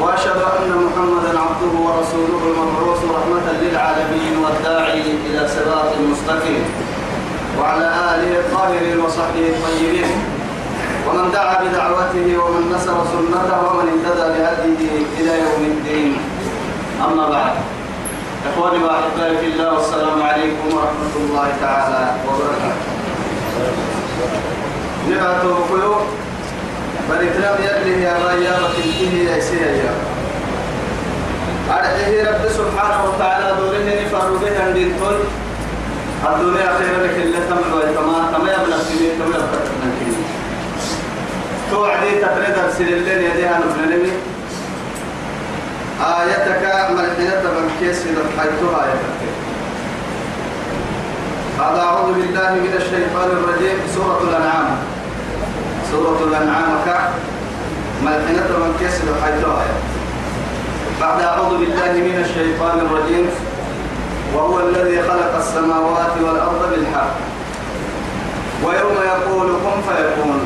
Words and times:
وأشهد 0.00 0.40
أن 0.58 0.70
محمدا 0.86 1.32
عبده 1.38 1.74
ورسوله 1.86 2.42
المبعوث 2.50 3.00
رحمة 3.16 3.46
للعالمين 3.62 4.34
والداعي 4.42 5.02
إلى 5.26 5.48
صراط 5.48 5.92
مستقيم. 6.12 6.64
وعلى 7.58 7.88
آله 8.14 8.32
الطاهرين 8.40 9.00
وصحبه 9.00 9.46
الطيبين. 9.54 10.10
ومن 11.08 11.30
دعا 11.32 11.54
بدعوته 11.62 12.26
ومن 12.42 12.62
نصر 12.74 12.96
سنته 13.12 13.58
ومن 13.66 13.86
اهتدى 13.92 14.26
بهديه 14.34 14.92
إلى 15.18 15.32
يوم 15.44 15.62
الدين. 15.72 16.10
أما 17.06 17.28
بعد. 17.28 17.54
إخواني 18.48 18.84
وأحبائي 18.84 19.36
في 19.38 19.46
الله 19.46 19.74
والسلام 19.74 20.22
عليكم 20.22 20.66
ورحمة 20.74 21.14
الله 21.16 21.48
تعالى 21.60 22.02
وبركاته. 22.26 22.90
نبعته 25.10 25.48
بقلوب 25.48 26.02
بريتنا 27.12 27.48
يلي 27.60 28.02
يا 28.02 28.12
رايا 28.12 28.52
وتنتهي 28.60 29.24
يا 29.24 29.40
سيا 29.40 29.94
أرده 31.70 32.30
رب 32.30 32.48
سبحانه 32.48 33.04
وتعالى 33.04 33.56
دوره 33.58 33.78
به 34.42 34.64
عندين 34.64 34.92
تل 35.00 35.18
الدنيا 36.28 36.68
خير 36.78 37.04
لك 37.04 37.16
اللي 37.22 37.38
تمر 37.48 37.76
ويتما 37.76 38.32
تما 38.32 38.52
يبلغ 38.52 38.82
سنين 38.82 39.10
تما 39.18 39.36
يبلغ 39.36 39.62
سنين 39.68 40.16
توعدي 41.70 42.10
تتريد 42.10 42.58
أرسل 42.64 42.88
اللين 42.94 43.30
يديها 43.30 43.60
نبننمي 43.60 44.12
آيتك 46.00 46.62
ملحنة 46.90 47.42
من 47.56 47.70
كيس 47.80 47.98
إذا 48.06 48.24
حيثها 48.38 48.84
آيتك 48.84 49.32
هذا 51.58 51.80
أعوذ 51.80 52.12
بالله 52.14 52.50
من 52.54 52.74
الشيطان 52.76 53.30
الرجيم 53.30 53.78
سورة 53.94 54.20
الأنعام. 54.28 54.76
سورة 55.92 56.20
الأنعام 56.28 56.72
كع 56.86 57.08
ملحنة 58.04 58.48
من 58.48 58.72
حيثها 59.22 59.62
آيتك 59.62 59.82
بعد 61.00 61.20
أعوذ 61.20 61.58
بالله 61.58 61.92
من 61.92 62.24
الشيطان 62.24 62.78
الرجيم. 62.80 63.26
وهو 64.34 64.60
الذي 64.60 65.02
خلق 65.02 65.36
السماوات 65.36 66.14
والأرض 66.24 66.70
بالحق. 66.70 67.14
ويوم 68.64 68.96
يقول 69.12 69.48
كن 69.64 69.78
فيكون. 69.88 70.40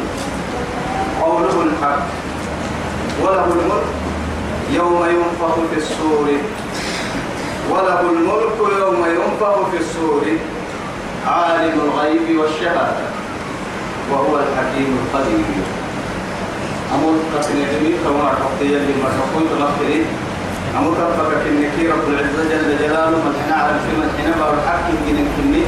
قوله 1.22 1.62
الحق. 1.62 2.02
وله 3.22 3.44
الملك 3.44 3.88
يوم 4.70 5.06
ينفخ 5.06 5.54
في 5.70 5.76
السور 5.76 6.28
وله 7.70 8.00
الملك 8.00 8.58
يوم 8.80 9.06
ينفخ 9.06 9.70
في 9.70 9.76
السور 9.76 10.24
عالم 11.26 11.80
الغيب 11.80 12.40
والشهادة. 12.40 13.25
وهو 14.12 14.38
الحكيم 14.38 14.98
القدير. 15.02 15.44
أمر 16.94 17.14
قتني 17.34 17.64
كما 18.04 18.34
تقضي 18.38 18.76
اللي 18.76 18.94
مرحبون 19.02 19.44
تغفرين 19.50 20.04
أمر 20.78 20.96
ربك 20.98 21.42
إنك 21.46 21.90
رب 21.92 22.08
العزة 22.08 22.42
جل 22.50 22.78
جلاله 22.78 23.10
من 23.10 23.34
حنا 23.42 23.54
على 23.54 23.72
الفيلم 23.74 24.02
الحين 24.02 24.32
الحق 24.32 24.84
يمكن 24.90 25.24
كني 25.36 25.62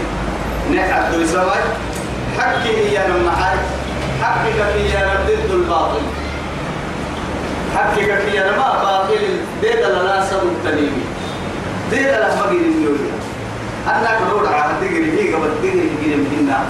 نحن 0.77 1.13
دو 1.13 1.27
سواي 1.27 1.63
حكي 2.39 2.69
هي 2.69 2.99
معاي. 3.27 3.59
حقك 4.23 4.61
هي 4.75 5.05
أنا 5.05 5.15
ضد 5.27 5.51
الباطل. 5.51 6.03
حقك 7.77 8.11
هي 8.11 8.45
أنا 8.45 8.57
ما 8.57 8.83
باطل. 8.83 9.25
ديد 9.63 9.77
لا 9.77 10.27
سبب 10.31 10.53
ديد 11.91 12.07
لا 12.07 12.51
جيني 12.51 12.69
ميولي 12.77 13.11
أنا 13.87 14.11
كنور 14.19 14.47
على 14.47 14.73
تجري 14.81 15.11
هي 15.21 15.35
قبل 15.35 15.51
تجري 15.63 15.91
تجري 16.03 16.17
منا 16.17 16.65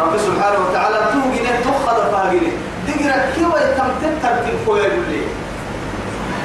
رب 0.00 0.16
سبحانه 0.18 0.58
وتعالى 0.68 0.98
توجي 1.12 1.40
تخذ 1.64 2.10
فاجري 2.12 2.52
تجري 2.86 3.12
كيف 3.34 3.48
يتم 3.62 3.88
تترتب 4.02 4.58
فوق 4.66 4.76
يقول 4.78 5.22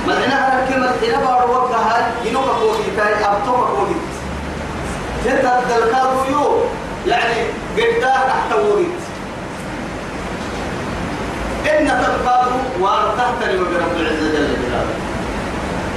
مدعنا 0.07 0.65
كلمة 0.69 0.91
إلى 1.01 1.17
بعض 1.25 1.49
وقتها 1.49 2.11
ينوك 2.25 2.45
قوتي 2.45 2.83
تاي 2.97 3.13
أبطوك 3.25 3.67
قوتي 3.69 3.95
جدا 5.25 5.59
الدلكات 5.59 6.29
يو 6.31 6.59
يعني 7.07 7.43
قداه 7.77 8.17
تحت 8.27 8.51
وقت 8.53 9.03
إن 11.69 11.87
تبقى 11.87 12.47
وارتحتني 12.79 13.57
برب 13.57 13.95
العزة 13.99 14.31
جل 14.31 14.47
جلاله. 14.63 14.93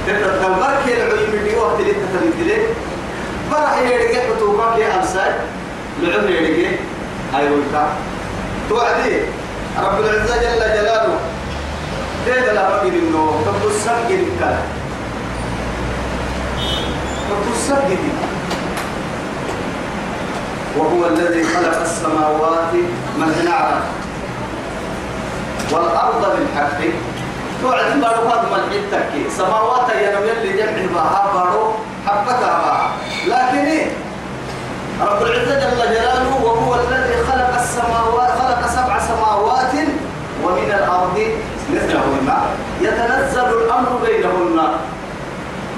جدا 0.07 0.35
الدلبرك 0.35 0.83
العلم 0.87 1.33
اللي 1.33 1.55
وقت 1.55 1.79
اللي 1.79 1.91
له 2.47 2.63
برح 3.51 3.77
يرجع 3.77 4.21
بتوقع 4.35 4.77
يا 4.77 4.95
أمساي 4.99 5.31
العمر 6.03 6.29
يرجع 6.29 6.69
أيوة 7.35 7.63
توعدي. 8.69 9.21
رب 9.83 9.99
العزة 9.99 10.35
جل 10.35 10.59
جلاله. 10.59 11.19
تيدا 12.25 12.53
لا 12.53 12.69
بقي 12.69 12.89
إنه؟ 12.89 13.41
تبصر 13.45 13.95
جدك 14.09 14.57
تبصر 17.29 17.79
جدك 17.89 18.27
وهو 20.77 21.05
الذي 21.05 21.43
خلق 21.43 21.81
السماوات 21.81 22.73
نعرف 23.45 23.83
والأرض 25.71 26.37
بالحق. 26.37 26.79
توعد 27.61 28.01
بارو 28.01 28.27
هذا 28.29 28.47
من 28.51 28.63
حتك 28.71 29.31
سماوات 29.37 29.89
ينم 29.89 30.23
يلي 30.27 30.57
جمع 30.57 30.85
بها 30.93 31.31
بارو 31.33 31.73
حبتها 32.07 32.37
بها 32.61 32.91
لكن 33.27 33.65
إيه؟ 33.65 33.85
رب 35.01 35.21
العزة 35.21 35.59
جل 35.59 35.77
جلاله 35.93 36.43
وهو 36.43 36.75
الذي 36.75 37.15
خلق 37.31 37.51
السماوات 37.61 38.29
خلق 38.41 38.67
سبع 38.67 38.99
سماوات 38.99 39.73
ومن 40.43 40.71
الأرض 40.77 41.17
مثلهن 41.73 42.29
يتنزل 42.81 43.45
الأمر 43.65 43.89
بينهن 44.05 44.59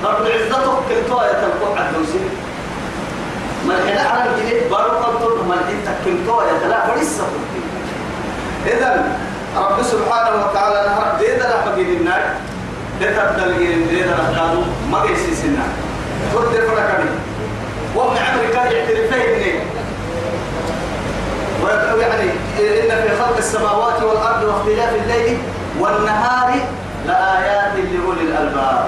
رب 0.06 0.22
العزة 0.25 0.59
تكلتوا 0.90 1.24
يتلقوا 1.25 1.75
عدو 1.78 2.03
سن 2.06 2.25
ما 3.68 3.74
الحين 3.75 3.97
على 4.07 4.30
الجنيه 4.30 4.69
بارو 4.69 4.91
قبطل 4.97 5.46
ما 5.47 5.53
الحين 5.56 5.80
تكلتوا 5.86 6.44
يتلا 6.44 6.88
فريسة 6.88 7.24
إذن 8.68 9.03
رب 9.57 9.84
سبحانه 9.84 10.46
وتعالى 10.46 10.90
نهر 10.90 11.16
ديدا 11.19 11.47
لحبقين 11.50 11.97
النار 11.97 12.22
ديدا 13.00 13.34
تلقين 13.38 13.88
ديدا 13.88 14.16
لحقادو 14.16 14.62
ما 14.91 15.00
قيسي 15.01 15.36
سنة. 15.36 15.66
فرد 16.34 16.53
فرقني 16.68 17.09
وابن 17.95 18.17
عمري 18.17 18.47
كان 18.47 18.72
يعترفين 18.72 19.59
يعني 22.00 22.29
إن 22.59 23.01
في 23.01 23.17
خلق 23.23 23.38
السماوات 23.38 24.03
والأرض 24.03 24.44
واختلاف 24.44 24.94
الليل 24.95 25.38
والنهار 25.79 26.53
لآيات 27.07 27.73
لأولي 27.75 28.22
الألباب. 28.22 28.88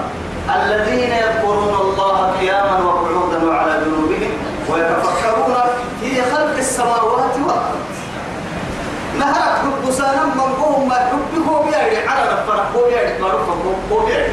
الذين 0.56 1.10
يذكرون 1.10 1.74
الله 1.80 2.32
قياما 2.40 2.78
وقعودا 2.78 3.44
وعلى 3.48 3.80
جنوبهم 3.84 4.30
ويتفكرون 4.70 5.54
في 6.00 6.22
خلق 6.22 6.56
السماوات 6.58 7.34
والأرض. 7.44 7.82
نهرت 9.18 9.58
حب 9.58 9.90
سانا 9.90 10.24
من 10.24 10.40
قوم 10.62 10.88
ما 10.88 10.94
حبه 10.94 11.62
بيعي 11.64 12.08
على 12.08 12.24
نفرح 12.32 12.66
هو 12.76 12.84
بيعي 12.88 13.18
معروف 13.18 13.48
هو 13.92 14.06
بيعي 14.06 14.30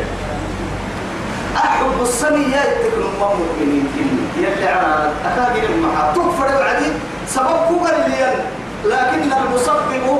أحب 1.57 2.01
السمية 2.01 2.57
يتكلم 2.57 3.13
مؤمنين 3.19 3.85
كني 3.95 3.98
تكفر 6.15 6.47
بعدين 6.59 6.93
سبب 7.27 7.59
كبر 7.69 7.93
لكن 8.85 9.31
المسبب 9.33 10.17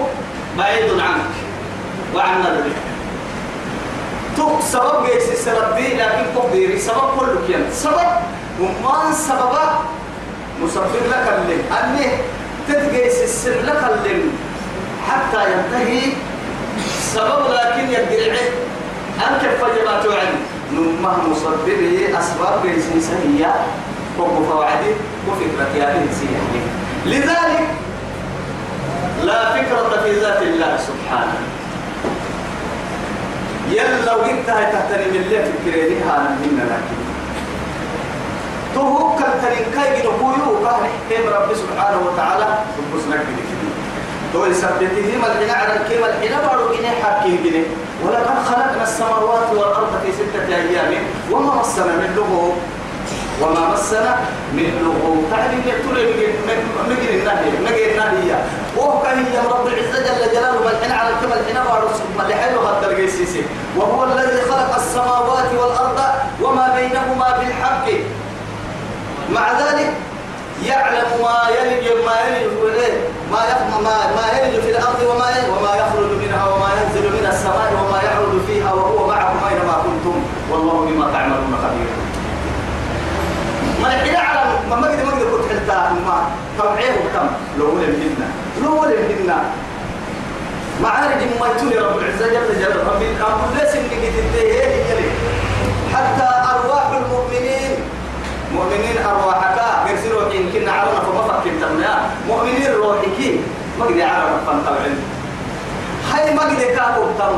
بعيد 0.58 0.92
عنك 0.92 1.34
وعن 2.16 2.40
نظرك. 2.42 2.76
تو 4.38 4.60
السبب 4.60 5.06
لكن 5.98 6.26
تقديري 6.36 6.80
سبب 6.80 7.10
كله 7.20 7.40
كيان 7.48 7.66
سبب 7.72 8.10
وما 8.62 9.14
سبب 9.14 9.56
مسبب 10.64 11.04
لك 11.12 11.26
اللي. 11.38 11.58
حتى 15.10 15.52
ينتهي 15.52 16.02
سبب 17.14 17.46
لكن 17.52 17.90
يدري 17.90 18.40
أنك 19.18 19.42
فجبات 19.62 20.06
عن 20.06 20.32
نمه 20.74 21.30
مسببه 21.30 22.20
أسباب 22.20 22.62
جيس 22.66 22.86
وقف 24.20 24.56
وعدي 24.56 24.92
وفكرة 25.28 25.72
هذه 25.76 26.08
سيئة 26.20 26.64
لذلك 27.06 27.68
لا 29.24 29.50
فكرة 29.54 30.02
في 30.04 30.12
ذات 30.20 30.42
الله 30.42 30.78
سبحانه. 30.78 31.38
يلا 33.72 34.16
وقت 34.16 34.50
هاي 34.50 34.66
تحترم 34.74 35.16
اللي 35.16 35.40
فكريني 35.46 36.02
هذا 36.04 36.38
منا 36.42 36.64
لكن. 36.64 37.00
توكل 38.76 39.32
تنين 39.42 39.66
كاي 39.76 40.02
جنوكويو 40.02 40.64
كان 40.64 40.90
كيم 41.10 41.28
رب 41.30 41.54
سبحانه 41.54 42.00
وتعالى 42.08 42.48
بس 42.96 43.04
نكبي 43.10 43.44
تو 44.34 44.46
يثبته 44.46 45.18
ما 45.22 45.28
الحين 45.28 45.50
على 45.50 45.80
كيما 45.90 46.08
الحين 46.10 46.38
بارو 46.48 46.74
جنيه 46.74 46.90
حكي 47.04 47.38
جنيه 47.38 47.66
ولقد 48.06 48.44
خلقنا 48.46 48.84
السماوات 48.84 49.50
والأرض 49.52 49.92
في 50.06 50.12
ستة 50.12 50.56
أيام 50.56 51.04
وما 51.32 51.56
مسنا 51.62 51.86
من 51.86 52.14
لغوب 52.16 52.54
وما 53.42 53.74
مسنا 53.74 54.16
من 54.54 54.68
لغوب 54.84 55.26
تعلم 55.32 55.62
يقتل 55.66 55.96
مجري 56.90 57.20
النهي 57.20 57.52
مجري 57.66 57.92
النهي 57.92 58.36
وهو 58.78 59.04
هي 59.06 59.38
رب 59.52 59.68
العزة 59.68 60.00
جل 60.00 60.32
جلاله 60.32 60.70
الحين 60.72 60.92
على 60.92 61.10
كما 61.22 61.36
الحين 61.40 61.56
سبحانه 61.94 62.30
لحلو 62.30 62.60
هذا 62.68 62.92
الجيسيسي 62.92 63.44
وهو 63.78 64.04
الذي 64.04 64.42
خلق 64.42 64.76
السماوات 64.76 65.54
والأرض 65.54 66.00
وما 66.42 66.76
بينهما 66.76 67.38
بالحق. 67.40 67.88
مع 69.34 69.52
ذلك 69.52 69.94
يعلم 70.66 71.08
ما 71.24 71.40
يلج 71.50 71.86
ما 72.06 72.16
يلج 72.28 72.52
ما 73.32 73.40
ما 73.84 73.98
ما 74.16 74.26
يلج 74.40 74.60
في 74.62 74.70
الأرض 74.72 75.00
وما 75.10 75.30
وما 75.58 75.76
يخرج 75.76 76.12
منها 76.22 76.48
وما 76.48 76.70
ينزل 76.82 77.10
من 77.10 77.26
السماء 77.30 77.74
وما 77.80 78.02
يعرض 78.02 78.42
فيها 78.48 78.74
وهو 78.74 79.08
معكم 79.08 79.40
أينما 79.50 79.74
كنتم. 79.84 80.24
والله 80.52 80.86
بما 80.86 81.12
تعملون 81.14 81.58
خبير 81.64 81.90
ما 83.82 83.88
الحين 83.88 84.16
على 84.16 84.50
ما 84.70 84.88
قد 84.88 85.04
ما 85.06 85.12
قد 85.12 85.24
كنت 85.32 85.52
حتى 85.52 85.78
ما 86.06 86.18
تبعيه 86.60 86.92
وكم 86.92 87.28
لو 87.60 87.66
ولم 87.66 87.94
منا 88.02 88.28
لو 88.64 88.82
ولم 88.82 89.02
منا 89.10 89.38
معارج 90.84 91.22
ما 91.40 91.48
يتوني 91.48 91.78
رب 91.78 91.98
العزة 91.98 92.28
جل 92.28 92.60
جلاله. 92.60 92.84
رب 92.90 93.02
الأمر 93.02 93.48
ليس 93.60 93.76
إنك 93.76 94.04
حتى 95.94 96.30
أرواح 96.52 96.86
المؤمنين. 96.92 97.72
مؤمنين 98.56 98.98
أرواحك. 99.06 99.60
قرسي 99.90 100.10
روحين. 100.10 100.52
كنا 100.54 100.72
عرنا 100.72 101.00
فما 101.00 101.22
فكرت 101.22 101.64
مؤمنين 102.28 102.72
روحك. 102.72 103.20
ما 103.80 103.86
قد 103.86 104.00
عرنا 104.00 104.38
فانتبعين 104.48 105.00
هاي 106.12 106.34
ما 106.34 106.42
قد 106.42 106.62
كابو 106.62 107.04
تم. 107.20 107.38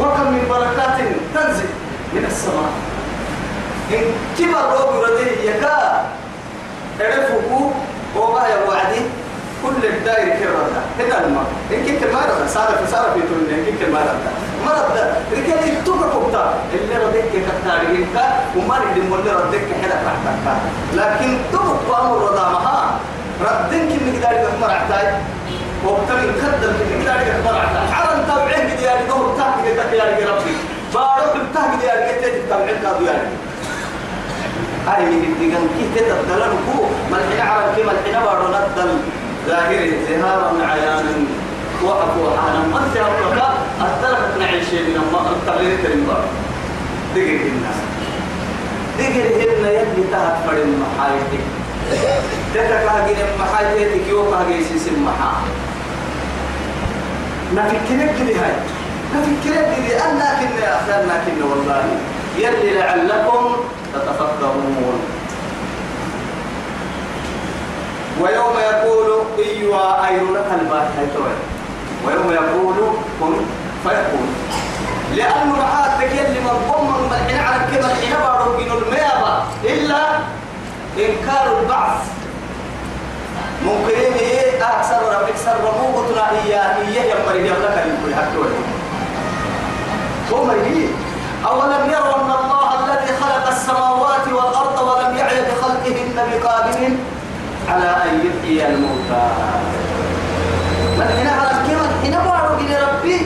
وكم 0.00 0.32
من 0.32 0.44
بركات 0.50 0.98
تنزل 1.34 1.68
من 2.12 2.24
السماء. 2.24 2.72
إن 3.90 4.04
كبر 4.38 4.62
روح 4.72 5.08
رديه 5.10 5.60
يكا 7.00 7.22
اعرفوا 7.22 7.70
وما 8.16 8.48
يا 8.48 8.56
وعدي 8.68 9.00
كل 9.62 9.86
الدائرة 9.86 10.34
كررة 10.38 10.68
هنا 10.98 11.26
الماء 11.26 11.44
إن 11.72 11.84
كنت 11.86 12.04
ما 12.12 12.20
رد 12.20 12.48
صار 12.48 12.66
في 12.66 12.92
صار 12.92 13.04
في 13.14 13.20
تقول 13.20 13.42
إن 13.50 13.64
كنت 13.66 13.88
ما 13.92 14.00
رد 14.00 14.22
ما 14.66 14.72
رد 14.72 14.96
ركال 15.32 15.68
يتوقع 15.68 16.08
كوتا 16.12 16.54
اللي 16.74 16.96
ردك 17.04 17.24
كتاري 17.32 17.86
إنك 17.96 18.16
وما 18.56 18.78
ردي 18.78 19.00
مولى 19.00 19.30
ردك 19.32 19.66
حدا 19.82 19.96
تحتك 20.04 20.56
لكن 20.94 21.36
تبقى 21.52 22.00
أمر 22.02 22.16
رضا 22.18 22.48
مها 22.48 22.98
ردين 23.40 23.88
كم 23.88 24.08
مقدار 24.08 24.34
كمر 24.50 24.70
عتاي 24.70 25.12
وبتمن 25.86 26.32
كدل 26.40 26.72
كم 26.78 27.00
مقدار 27.00 27.18
كمر 27.44 27.58
عتاي 27.58 27.92
حرم 27.92 28.22
تابعين 28.28 28.66
بدي 28.74 28.84
يعني 28.84 29.06
دور 29.08 29.34
كده 29.64 29.92
يا 29.92 30.26
ربي 30.28 30.56
بارك 30.94 31.34
تحت 31.54 31.84
يعني 31.84 32.20
كده 32.20 32.38
تتابعين 32.46 32.76
كده 32.82 33.12
يعني 33.12 33.28
هاي 34.88 35.04
من 35.04 35.24
الدجان 35.30 35.64
كي 35.78 35.84
تتدلل؟ 35.94 36.52
كو 36.66 36.84
ملحنا 37.12 37.44
عرب 37.52 37.74
كي 37.76 37.82
ملحنا 37.82 38.24
بارو 38.24 38.48
ندل 38.48 38.90
ظاهر 39.48 39.90
ظهارا 40.08 40.66
عيانا 40.70 41.12
حالا. 42.40 42.60
ما 42.72 42.78
انت 42.86 42.96
أبقى 42.96 43.52
الثلاثة 43.80 44.38
نعيش 44.38 44.68
من 44.72 44.96
الله 45.04 45.24
التغيير 45.30 45.76
كلمة 45.82 46.16
دقر 47.14 47.40
الناس 47.52 47.78
دقر 48.98 49.26
هنا 49.40 49.70
يلي 49.70 50.04
تهت 50.12 50.36
فرن 50.46 50.82
محايتك 50.82 51.44
تتك 52.54 52.72
هاجين 52.88 53.26
محايتك 53.40 54.08
يوم 54.08 54.34
هاجين 54.34 54.64
سيسم 54.64 55.04
محا. 55.06 55.32
نفكرك 57.54 58.14
دي 58.26 58.34
هاي. 58.34 58.54
نفكرك 59.14 59.68
دي 59.86 59.96
أنا 59.96 60.28
كنا 60.40 60.60
يا 60.64 60.76
أخيرنا 60.80 61.14
كنا 61.26 61.44
والله. 61.50 61.84
يلي 62.38 62.78
لعلكم 62.78 63.56
تتفكرون. 63.94 65.00
ويوم 68.20 68.56
يقول 68.70 69.08
إيوا 69.38 70.08
أيرونك 70.08 70.48
الباحث 70.60 71.12
ويوم 72.06 72.32
يقول 72.32 72.76
كن 73.20 73.32
فيكون. 73.84 74.28
لأنه 75.16 75.52
محاتك 75.58 76.10
يلي 76.12 76.40
من 76.40 76.56
ضمن 76.70 77.08
من 77.10 77.18
حين 77.28 77.40
على 77.40 77.60
كما 77.76 77.88
حين 77.94 78.14
بارو 78.24 78.56
بين 78.56 78.72
الميابا 78.72 79.34
إلا 79.64 80.02
إنكار 80.98 81.60
البعث. 81.60 82.00
ممكن 83.64 83.94
إيه؟ 84.18 84.40
أكثر 84.62 85.00
ربك 85.14 85.36
سر 85.36 85.56
رموقتنا 85.64 86.30
إياه 86.30 86.76
إياه 86.76 87.04
يمر 87.04 87.36
يملك 87.36 87.76
لكل 87.86 88.14
حكوة 88.14 88.46
ثم 90.30 90.50
يجي 90.50 90.86
أولم 91.46 91.90
يروا 91.90 92.16
أن 92.16 92.30
الله 92.40 92.59
السماوات 93.70 94.26
والأرض 94.28 94.78
ولم 94.88 95.16
يعي 95.16 95.40
بخلقهن 95.42 96.16
بقادر 96.16 96.78
على 97.68 97.84
أن 98.04 98.26
يحيي 98.26 98.66
الموتى. 98.66 99.26
من 100.98 101.06
هنا 101.18 101.30
على 101.30 101.50
كما 101.68 101.86
هنا 102.04 102.18
بارو 102.30 102.54
إلى 102.60 102.76
ربي 102.90 103.16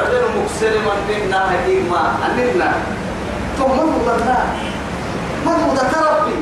رجل 0.00 0.22
مكسر 0.36 0.72
من 0.86 0.98
منا 1.08 1.40
حكيما 1.50 2.02
أننا 2.26 2.72
ثم 3.58 3.70
من 3.70 4.02
ضلنا 4.06 4.38
من 5.46 5.74
ضد 5.74 5.94
ربي؟ 6.10 6.36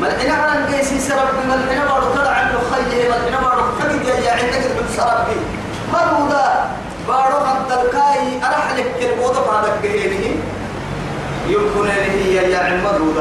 من 0.00 0.10
هنا 0.20 0.34
على 0.42 0.58
الجيس 0.58 1.10
ربي؟ 1.10 1.42
من 1.46 1.68
هنا 1.70 1.84
بارو 1.84 2.06
طلع 2.14 2.30
عنه 2.30 2.58
خيه 2.72 3.08
من 3.08 3.20
هنا 3.28 3.40
بارو 3.40 3.62
فقد 3.78 4.04
يا 4.24 4.32
عندك 4.32 4.62
الحبس 4.66 4.98
ربي. 5.00 5.38
من 5.92 6.28
ضد 6.28 6.34
بارو 7.08 7.36
قد 7.36 7.72
الكاي 7.72 8.38
أرحلك 8.48 8.86
كالبوضة 9.00 9.40
بعد 9.46 9.64
الجهينه 9.76 10.36
يمكن 11.52 11.86
أن 11.90 12.10
هي 12.24 12.34
يا 12.52 12.58
عمد 12.58 13.00
ضد 13.00 13.20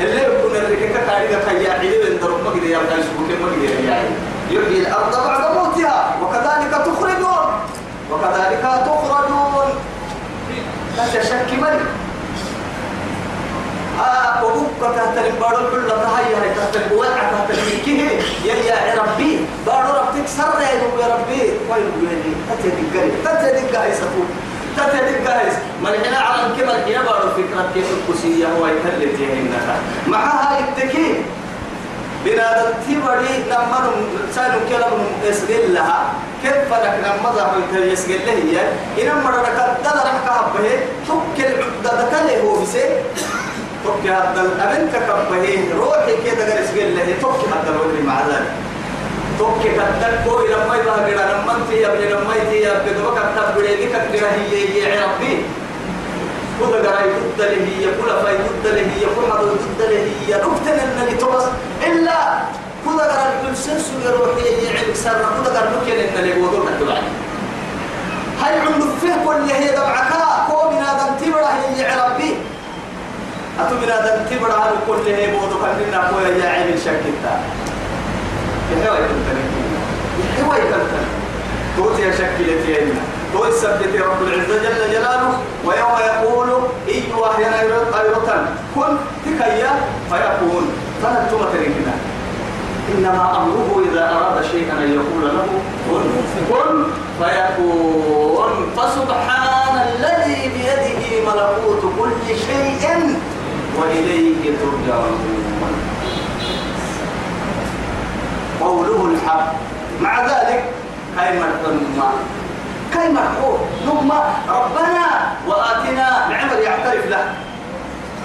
اللي 0.00 0.22
يكون 0.22 0.56
الركاكة 0.56 1.06
تاريخ 1.06 1.38
خيا 1.48 1.72
عيد 1.72 1.92
من 2.10 2.18
درب 2.22 2.40
مجد 2.46 2.64
يا 2.64 2.78
كان 2.78 3.02
شبوك 3.02 3.30
مجد 3.42 3.62
يا 3.62 3.96
يحيي 4.50 4.78
الأرض 4.80 5.14
بعد 5.26 5.42
موتها 5.56 6.16
وكذلك 6.22 6.70
تخرجون. 6.86 7.46
وكذلك 8.10 8.62
تخرجون. 8.86 9.68
لا 10.96 11.04
تشك 11.06 11.52
من. 11.52 11.76
آه 14.00 14.44
وبوك 14.44 14.80
تحت 14.96 15.18
البارو 15.26 15.70
كل 15.70 15.88
تهيأ 15.88 16.36
هي 16.42 16.50
تحت 16.56 16.76
البوع 16.76 17.06
تحت 17.06 17.50
المكيه 17.50 18.08
يا 18.44 18.54
يا 18.54 19.02
ربي 19.02 19.38
بارو 19.66 19.88
ربك 19.98 20.26
سر 20.28 20.60
يا 21.00 21.06
ربي. 21.14 21.42
وين 21.70 21.86
وين 22.00 22.34
تتدي 22.50 22.98
قري 22.98 23.12
تتدي 23.24 23.76
قايس 23.76 23.98
تتدي 24.86 25.28
قايس 25.28 25.54
من 25.82 25.94
هنا 26.04 26.18
على 26.18 26.42
كيف 27.74 27.86
الكسية 27.98 28.46
هو 28.46 28.66
يتلت 28.66 29.20
يهنها 29.20 29.76
معها 30.06 30.58
التكي. 30.58 31.14
بنادم 32.24 32.72
تبري 32.84 33.44
لما 33.50 33.90
سالوا 34.34 34.60
كلام 34.68 34.92
يسجل 35.24 35.74
لها. 35.74 36.12
كيف 36.42 36.54
فلك 36.70 36.94
لما 37.04 37.30
ظهر 37.30 37.56
يسجل 37.72 38.26
له 38.26 38.32
روحي 45.78 46.14
كده 46.26 46.60
يسجل 46.60 46.96
له 46.96 47.14
تك 47.22 47.40
هذا 47.52 47.70
الوجه 47.70 48.06
مع 48.06 48.20
ذلك. 48.28 48.52
تك 49.40 49.62
كدل 49.64 50.14
كوي 50.24 50.48
لما 50.48 50.74
يبغى 50.76 51.10
كده 51.10 51.24
لما 51.32 51.52
انت 51.56 51.70
يا 51.72 51.88
ابني 51.92 52.06
لما 52.10 52.32
انت 52.42 52.52
يا 52.52 52.76
ابني 52.76 52.92
دمك 52.92 53.18
كتب 53.36 53.56
بدي 53.56 53.76
كده 54.18 54.30
هي 54.30 54.84
هي 54.84 55.04
ربي 55.04 55.42
كل 56.60 56.72
قراي 56.86 57.08
ضد 57.10 57.40
له 57.40 57.64
هي 57.78 57.84
كل 57.98 58.10
فاي 58.24 58.34
ضد 58.36 58.66
له 58.66 58.80
هي 58.80 59.04
كل 59.16 59.24
هذا 59.32 59.52
ضد 59.52 59.80
له 59.90 59.98
هي 59.98 60.34
نكتن 60.44 60.78
ان 60.78 61.18
تبص 61.18 61.44
الا 61.86 62.18
كل 62.84 63.00
قراي 63.00 63.32
كل 63.42 63.56
سنس 63.56 63.90
روحي 64.06 64.64
يعلم 64.64 64.94
سر 64.94 65.12
كل 65.36 65.50
قراي 65.50 65.68
نكتن 65.72 65.98
ان 66.00 66.18
اللي 66.18 66.32
بودور 66.32 66.66
تبعي 66.80 67.02
هاي 68.42 68.60
عنده 68.60 68.86
فيه 69.00 69.14
كل 69.26 69.50
هي 69.52 69.68
دمعك 69.76 70.12
كو 70.48 70.70
من 70.70 70.78
هذا 70.78 71.16
تبرا 71.20 71.50
هي 71.76 71.80
ربي 72.04 72.30
أتو 73.60 73.74
من 73.74 73.90
هذا 73.90 74.26
تبرا 74.30 74.72
كل 74.86 75.12
هي 75.12 75.26
بودور 75.26 75.60
كنا 75.78 76.10
كو 76.10 76.18
يا 76.20 76.48
عين 76.48 76.76
شكتا 76.84 77.34
يحوي 78.72 78.98
كنتني 78.98 79.60
توتي 81.76 82.12
شكلتين 82.12 82.94
تو 83.32 83.44
السبت 83.44 83.94
رب 84.02 84.22
العزة 84.22 84.62
جل 84.62 84.92
جلاله 84.92 85.38
ويوم 85.64 85.96
يقول 86.06 86.48
إيوه 86.88 87.40
يا 87.40 87.60
أيرتن 87.60 88.46
كن 88.74 88.96
تكيا 89.24 89.70
فيكون 90.10 90.64
فنتم 91.02 91.38
تركنا 91.52 91.94
إنما 92.94 93.36
أمره 93.36 93.82
إذا 93.92 94.04
أراد 94.10 94.44
شيئا 94.44 94.72
أن 94.72 94.92
يقول 94.94 95.22
له 95.36 95.46
كن 95.90 96.04
كن 96.50 96.84
فيكون 97.18 98.50
فسبحان 98.76 99.88
الذي 99.88 100.50
بيده 100.54 101.30
ملكوت 101.30 101.82
كل 101.98 102.34
شيء 102.36 103.16
وإليه 103.80 104.44
ترجعون 104.44 105.79
كاي 111.16 111.38
مرحوم 111.38 111.78
كاي 112.94 113.08
مرحوم 113.12 113.58
نما 113.86 114.20
ربنا 114.48 115.06
وآتنا. 115.48 116.28
نعمر 116.28 116.58
يعترف 116.58 117.06
له. 117.06 117.34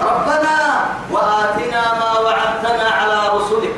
ربنا 0.00 0.56
وآتنا 1.10 1.82
ما 2.00 2.10
وعدتنا 2.18 2.88
على 3.00 3.18
رسلك. 3.36 3.76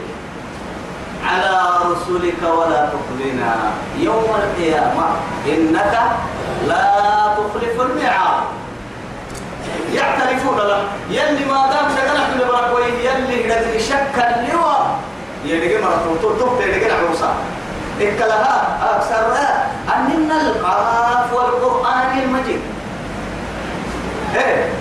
على 1.26 1.54
رسلك 1.90 2.42
ولا 2.42 2.88
تخزنا. 2.92 3.54
يوم 3.98 4.30
القيامة 4.42 5.06
إنك 5.46 5.94
لا 6.66 6.86
تخلف 7.36 7.80
الميعاد. 7.80 8.42
يعترفون 9.92 10.58
له. 10.58 10.82
يلي 11.10 11.44
ما 11.44 11.70
دام 11.72 11.86
شغلك 11.96 12.28
من 12.34 12.42
بركوي 12.48 12.88
يلي 13.04 13.52
قد 13.52 13.78
شك 13.78 14.16
اللواء 14.16 14.87
يلي 15.48 15.82
مرة 15.82 16.16
تطوط 16.22 16.60
يلي 16.60 16.92
عروسة. 16.92 17.30
إكلها 18.00 18.78
أكثر 18.90 19.24
أننا 19.96 20.40
القاف 20.40 21.32
والقرآن 21.32 22.18
المجيد. 22.18 22.60
إيه؟ 24.36 24.72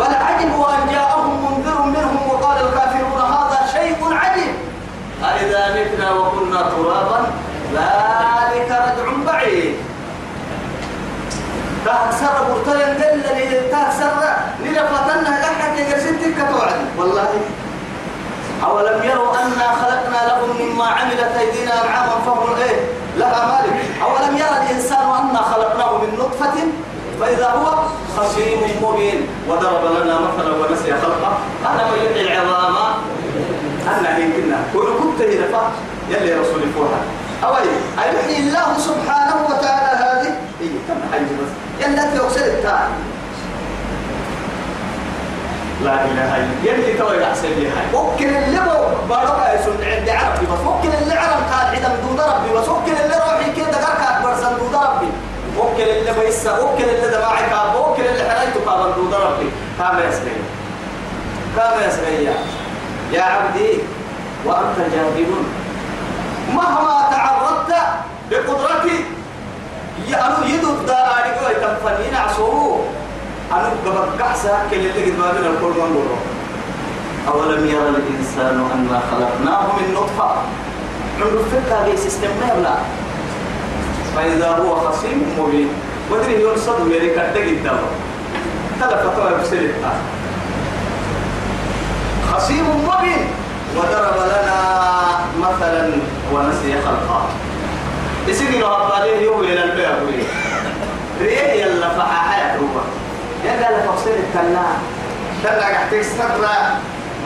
بل 0.00 0.14
عجبوا 0.14 0.66
أن 0.74 0.88
جاءهم 0.92 1.34
منذر 1.44 1.82
منهم 1.82 2.28
وقال 2.30 2.56
الكافرون 2.66 3.20
هذا 3.20 3.58
شيء 3.72 3.96
عجيب. 4.12 4.54
أإذا 5.24 5.62
متنا 5.74 6.12
وكنا 6.12 6.60
ترابا 6.62 7.26
ذلك 7.74 8.70
رجع 8.70 9.32
بعيد. 9.32 9.74
تاكسر 11.84 12.34
برتلين 12.48 12.96
دل 12.96 13.70
تاكسر 13.70 14.12
لفتنا 14.64 15.40
لحك 15.40 15.78
يرسلتك 15.78 16.36
توعد 16.50 16.80
والله 16.98 17.28
أولم 18.64 19.02
يروا 19.04 19.32
أنا 19.42 19.68
خلقنا 19.82 20.20
لهم 20.28 20.50
مما 20.62 20.86
عملت 20.86 21.32
أيدينا 21.38 21.84
أنعاما 21.84 22.16
فهم 22.26 22.56
إيه؟ 22.56 22.76
لها 23.18 23.46
مالك. 23.46 23.76
أولم 24.02 24.36
يرى 24.36 24.56
الإنسان 24.62 24.98
أنا 24.98 25.42
خلقناه 25.42 25.98
من 25.98 26.18
نطفة؟ 26.18 26.54
فإذا 27.20 27.48
هو 27.48 27.74
خصيم 28.16 28.60
مبين. 28.82 29.28
وضرب 29.48 29.84
لنا 29.84 30.18
مثلا 30.20 30.52
ونسي 30.56 30.92
خلقه. 30.92 31.38
أنا 31.70 31.90
من 31.90 32.20
العظام. 32.20 32.74
أنا 33.88 34.18
يمكننا 34.18 34.56
كل 34.72 34.86
كنت 35.02 35.20
هنا 35.22 35.70
يلي 36.10 36.32
رسول 36.34 36.62
فوها. 36.74 37.00
أوي 37.44 37.68
أيحيي 37.98 38.38
الله 38.38 38.78
سبحانه 38.78 39.36
وتعالى 39.48 40.04
هذه؟ 40.04 40.34
إيه 40.60 40.70
كم 40.88 41.00
حي 41.12 41.18
بس. 41.20 41.50
يلا 41.86 42.16
توصل 42.18 42.40
التاني 42.40 43.13
لا 45.82 46.04
إله 46.04 46.36
إلا 46.36 46.72
يلي 46.72 46.98
توي 46.98 47.24
أحسن 47.24 47.48
لي 47.48 47.68
هاي. 47.68 47.86
ممكن 47.92 48.28
اللي 48.36 48.60
بو 48.60 49.08
بارك 49.08 49.60
يسون 49.60 49.76
عند 49.84 50.08
عربي 50.08 50.46
بس 50.46 50.60
ممكن 50.64 50.88
اللي 51.02 51.14
عرب 51.14 51.40
كان 51.50 51.84
عدم 51.84 51.94
دود 52.08 52.20
ربي 52.20 52.52
بس 52.58 52.68
ممكن 52.68 52.92
اللي 52.92 53.16
روحي 53.16 53.52
كده 53.56 53.76
قرك 53.86 54.00
أكبر 54.08 54.36
سن 54.36 54.56
دود 54.58 54.74
ربي 54.74 55.08
ممكن 55.56 55.82
اللي 55.82 56.12
بيسا 56.20 56.62
ممكن 56.62 56.84
اللي 56.84 57.08
دماعي 57.16 57.50
كاب 57.50 57.94
اللي 57.98 58.30
حريته 58.30 58.60
كاب 58.64 58.94
دود 58.96 59.14
ربي 59.14 59.50
كام 59.78 59.98
يسمي 60.08 60.36
كام 61.56 61.88
يسمي 61.88 62.28
يا 63.12 63.22
عبدي 63.22 63.78
وأنت 64.44 64.78
جاهل. 64.94 65.26
مهما 66.54 67.08
تعرضت 67.10 67.74
بقدرتي 68.30 69.04
يدود 70.46 70.86
داري 70.86 71.30
قوي. 71.40 71.54
تنفنين 71.54 72.14
عصوه. 72.14 72.80
أنا 73.52 73.70
قبل 73.86 74.22
قحسة 74.22 74.58
كل 74.70 74.76
اللي 74.76 75.12
قد 75.12 75.18
ما 75.18 75.32
بين 75.32 75.50
الكل 75.50 75.80
من 75.80 76.18
أولم 77.28 77.66
يرى 77.66 77.88
الإنسان 77.88 78.66
أنا 78.74 79.00
خلقناه 79.10 79.66
من 79.66 79.94
نطفة؟ 79.94 80.30
عنده 81.20 81.42
فكرة 81.52 81.90
بي 81.90 81.96
سيستم 81.96 82.28
لا 82.62 82.74
فإذا 84.16 84.50
هو 84.50 84.76
خصيم 84.76 85.34
مبين. 85.38 85.68
ودري 86.10 86.40
يرصد 86.42 86.90
يلي 86.90 87.10
كتك 87.10 87.36
الدواء 87.36 87.92
فتوى 88.80 89.38
بسلطة 89.40 89.92
خصيم 92.32 92.64
مبين. 92.64 93.26
وضرب 93.76 94.16
لنا 94.16 94.58
مثلا 95.40 95.90
ونسي 96.32 96.74
خلقه. 96.84 97.26
يسيقي 98.28 98.58
له 98.58 98.76
أبطاليه 98.76 99.20
يوم 99.20 99.40
إلى 99.40 99.64
البيع 99.64 99.90
ريه 101.20 101.64
يلا 101.64 101.88
فحاحة 101.88 102.56
روح 102.56 102.84
يا 103.44 103.52
قال 103.66 103.86
تفصيل 103.88 104.12
التلا 104.12 104.66
تلا 105.44 105.60
قاعد 105.60 105.90
تكسر 105.90 106.28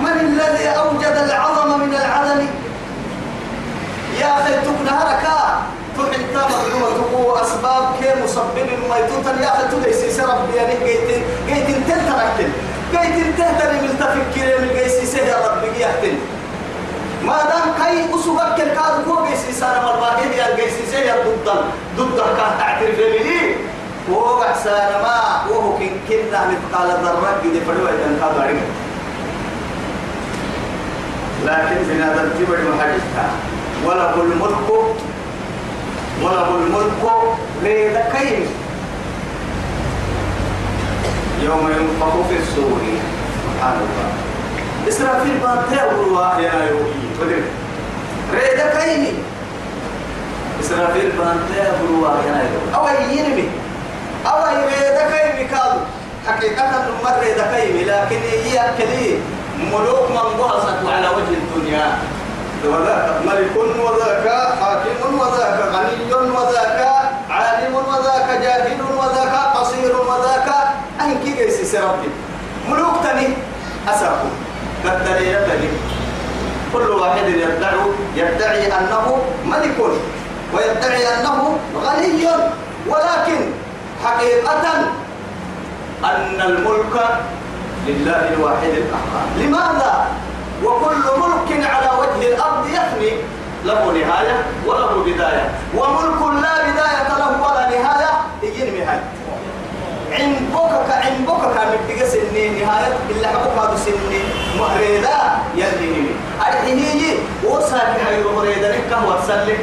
من 0.03 0.21
الذي 0.21 0.69
أوجد 0.69 1.17
العظم 1.25 1.81
من 1.81 1.95
العدم 1.95 2.47
يا 4.21 4.39
أخي 4.39 4.53
تكنهرك 4.55 5.25
تحن 5.97 6.23
تامر 6.35 6.91
تقو 6.99 7.35
أسباب 7.35 7.85
كي 8.01 8.23
مسبب 8.25 8.69
ما 8.91 8.97
يتوتن 8.99 9.43
يا 9.43 9.49
أخي 9.49 9.65
تدي 9.69 10.23
ربي 10.23 10.57
يعني 10.57 10.75
قيت 10.75 11.09
قيت 11.49 11.67
تنتركتن 11.67 12.51
قيت 12.95 13.39
تهتني 13.39 13.81
من 13.81 13.93
تفكير 14.01 14.61
من 14.61 14.69
قيس 14.69 15.15
يا 15.15 15.37
ربي 15.47 15.81
يهتن 15.81 16.19
ما 17.23 17.37
دام 17.43 17.85
كاي 17.85 18.05
أسوبك 18.15 18.61
الكاد 18.61 19.05
كو 19.05 19.15
قيس 19.15 19.59
سارة 19.61 19.81
مرباقين 19.81 20.33
يا 20.33 20.47
قيس 20.57 20.95
يا 20.95 21.15
ضد 21.15 21.49
ضد 21.97 22.17
كان 22.19 22.59
تعترف 22.59 22.99
لي. 22.99 23.68
هو 24.13 24.43
أحسان 24.43 25.03
ما 25.03 25.19
وهو 25.51 25.79
كن 25.79 25.91
كنا 26.09 26.41
مثقال 26.51 26.89
ذرة 27.05 27.39
قد 27.43 27.45
إذا 27.45 27.61
كادوا 28.21 28.43
عليه 28.43 28.61
لكن 31.47 31.83
بنا 31.89 32.17
ترتيب 32.17 32.55
المحدثة 32.55 33.27
وله 33.87 34.15
الملك 34.15 34.69
وله 36.23 36.49
الملك 36.57 37.03
ليد 37.63 37.97
كيم 38.13 38.47
يوم 41.43 41.71
ينفخ 41.71 42.13
في 42.29 42.37
الصور 42.43 42.81
سبحان 43.45 43.77
الله. 43.77 44.09
إسرافيل 44.89 45.39
بانتهى 45.39 45.87
والله 45.99 46.41
يا 46.41 46.53
يومي 46.71 47.43
ريد 48.35 48.61
كيم 48.79 49.23
إسرافيل 50.61 51.11
بانتهى 51.19 51.71
والله 51.83 52.17
يا 52.27 52.51
يومي 52.53 52.75
أو 52.75 52.87
ينمي. 53.11 53.49
أو 54.27 54.39
يريد 54.57 54.99
كيم 55.11 55.49
كادو 55.51 55.81
حقيقة 56.27 56.73
ريد 57.21 57.41
كيم 57.55 57.77
لكن 57.89 58.21
هي 58.45 58.57
كلي 58.79 59.19
ملوك 59.73 60.11
من 60.11 60.29
بحثت 60.39 60.81
على 60.87 61.09
وجه 61.09 61.35
الدنيا. 61.43 61.99
وذاك 62.65 63.07
ملك 63.27 63.57
وذاك 63.57 64.27
حاكم 64.61 65.19
وذاك 65.21 65.59
غني 65.75 66.15
وذاك 66.15 66.81
عالم 67.31 67.75
وذاك 67.75 68.29
جاهل 68.43 68.81
وذاك 68.99 69.35
قصير 69.57 69.97
وذاك. 69.97 70.49
أهل 71.01 71.15
كي 71.25 71.33
جيسي 71.39 71.65
سربي 71.65 72.11
ملوك 72.69 72.95
تني 73.05 73.29
أسرقوا 73.89 74.35
قد 74.85 75.05
دليل 75.05 75.39
كل 76.73 76.91
واحد 76.91 77.29
يدعي 77.29 77.79
يدعي 78.17 78.67
أنه 78.67 79.19
ملك 79.45 79.79
ويدعي 80.55 81.05
أنه 81.15 81.59
غني. 81.85 82.27
ولكن 82.87 83.41
حقيقة 84.05 84.65
أن 86.05 86.41
الملك 86.41 86.97
لله 87.87 88.29
الواحد 88.35 88.69
القهار 88.69 89.27
لماذا؟ 89.37 90.07
وكل 90.65 91.05
ملك 91.23 91.67
على 91.67 91.91
وجه 92.01 92.29
الأرض 92.35 92.67
يفني. 92.67 93.13
له 93.65 93.93
نهاية 93.93 94.37
وله 94.67 95.05
بداية. 95.07 95.51
وملك 95.75 96.21
لا 96.43 96.55
بداية 96.71 97.09
له 97.19 97.43
ولا 97.43 97.65
نهاية. 97.71 98.11
يجيني 98.43 98.81
نهاية 98.81 99.05
عن 100.13 100.37
بوكك 100.53 100.91
عن 100.91 101.25
بوكك 101.27 101.57
من 101.57 102.07
سنين 102.07 102.63
نهاية. 102.63 102.95
إلا 103.11 103.29
حبك 103.29 103.59
هذا 103.59 103.77
سنين 103.77 104.25
مهريدا 104.59 105.19
يلي 105.55 105.87
نمي 105.87 106.15
الحيني 106.41 107.15
وصاك 107.45 108.01
هاي 108.07 108.23
مريدا 108.37 108.79
نكه 108.79 109.09
وتسلك 109.09 109.61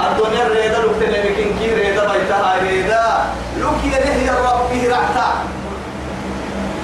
الدنيا 0.00 0.48
ريدا 0.48 0.78
لو 0.82 0.92
تنمكين 1.00 1.58
كي 1.58 1.74
ريدا 1.74 2.12
بيتها 2.12 2.54
ريدا 2.62 3.04
لو 3.60 3.70
كي 3.82 3.88
يا 4.26 4.32
رب 4.32 4.70
به 4.70 4.82
رعتا. 4.90 5.28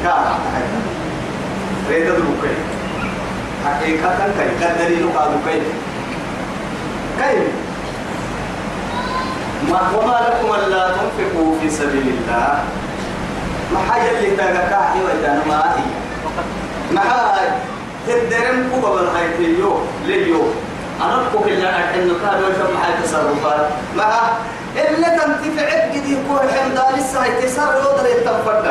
كان 0.02 0.24
ريدا 1.90 2.12
دلوكي 2.14 2.54
حقيقة 3.64 4.18
كي 4.38 4.64
قدري 4.64 4.96
لو 4.96 5.08
قالوا 5.18 5.40
كي. 5.46 5.62
كيف 7.18 7.48
ما 9.70 9.80
وما 9.96 10.18
لكم 10.26 10.54
ألا 10.54 10.88
تنفقوا 10.88 11.50
في 11.60 11.70
سبيل 11.70 12.06
الله. 12.18 12.64
ما 13.72 13.78
حاجة 13.90 14.10
اللي 14.18 14.30
تاقا 14.36 14.94
وإذا 15.04 15.42
ما 15.48 15.74
هي. 15.76 15.82
ما 16.94 17.00
حاجة 17.00 17.52
تدرم 18.06 18.70
كوبا 18.74 18.90
بالحيثيو 18.94 19.72
ليو. 20.06 20.42
أبقى 21.02 21.52
اللي 21.52 21.68
أنا 21.68 21.94
إنه 21.94 22.14
كان 22.22 22.44
وشم 22.44 22.78
حاجة 22.82 23.00
تصرفات 23.04 23.66
ما 23.96 24.04
إلا 24.76 25.08
تنتفع 25.08 25.68
قد 25.92 26.06
يكون 26.06 26.38
حمدان 26.38 26.98
لسه 26.98 27.26
يتسر 27.26 27.74
يودر 27.74 28.06
يتنفرد 28.06 28.66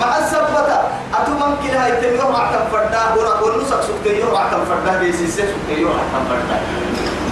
مع 0.00 0.18
السبتة 0.18 0.78
أتمم 1.14 1.54
كلا 1.62 1.88
يتم 1.88 2.14
يرعى 2.14 2.46
تنفرد 2.54 2.94
ورا 3.16 3.40
ونسك 3.40 3.80
سكتي 3.82 4.20
يرعى 4.20 4.44
تنفرد 4.50 5.00
بيسيسي 5.00 5.42
سكتي 5.42 5.80
يرعى 5.80 6.04
تنفرد 6.12 6.50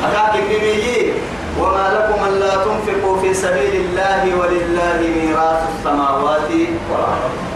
أكاك 0.04 0.34
النميي 0.42 1.12
وما 1.60 1.86
لكم 1.94 2.24
أن 2.24 2.40
لا 2.40 2.54
تنفقوا 2.64 3.20
في 3.20 3.34
سبيل 3.34 3.74
الله 3.74 4.34
ولله 4.38 5.00
ميراث 5.16 5.62
السماوات 5.78 6.50
والأرض. 6.90 7.47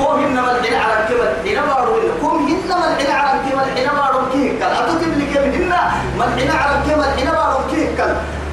كم 0.00 0.24
إنما 0.24 0.50
الحين 0.58 0.74
على 0.74 0.92
الكبر 1.00 1.28
حين 1.44 1.60
بارو 1.68 1.94
كم 2.22 2.36
إنما 2.48 2.84
الحين 2.92 3.10
على 3.10 3.30
الكبر 3.40 3.64
حين 3.76 3.88
بارو 4.00 4.20
كيه 4.32 4.50
كل 4.58 4.64
أتوتم 4.64 5.12
لك 5.20 5.34
من 5.44 5.68
ما 6.18 6.24
الحين 6.24 6.50
على 6.50 6.72
الكبر 6.78 7.04
حين 7.16 7.30
بارو 7.30 7.58
كيه 7.70 7.86
كل 7.96 8.12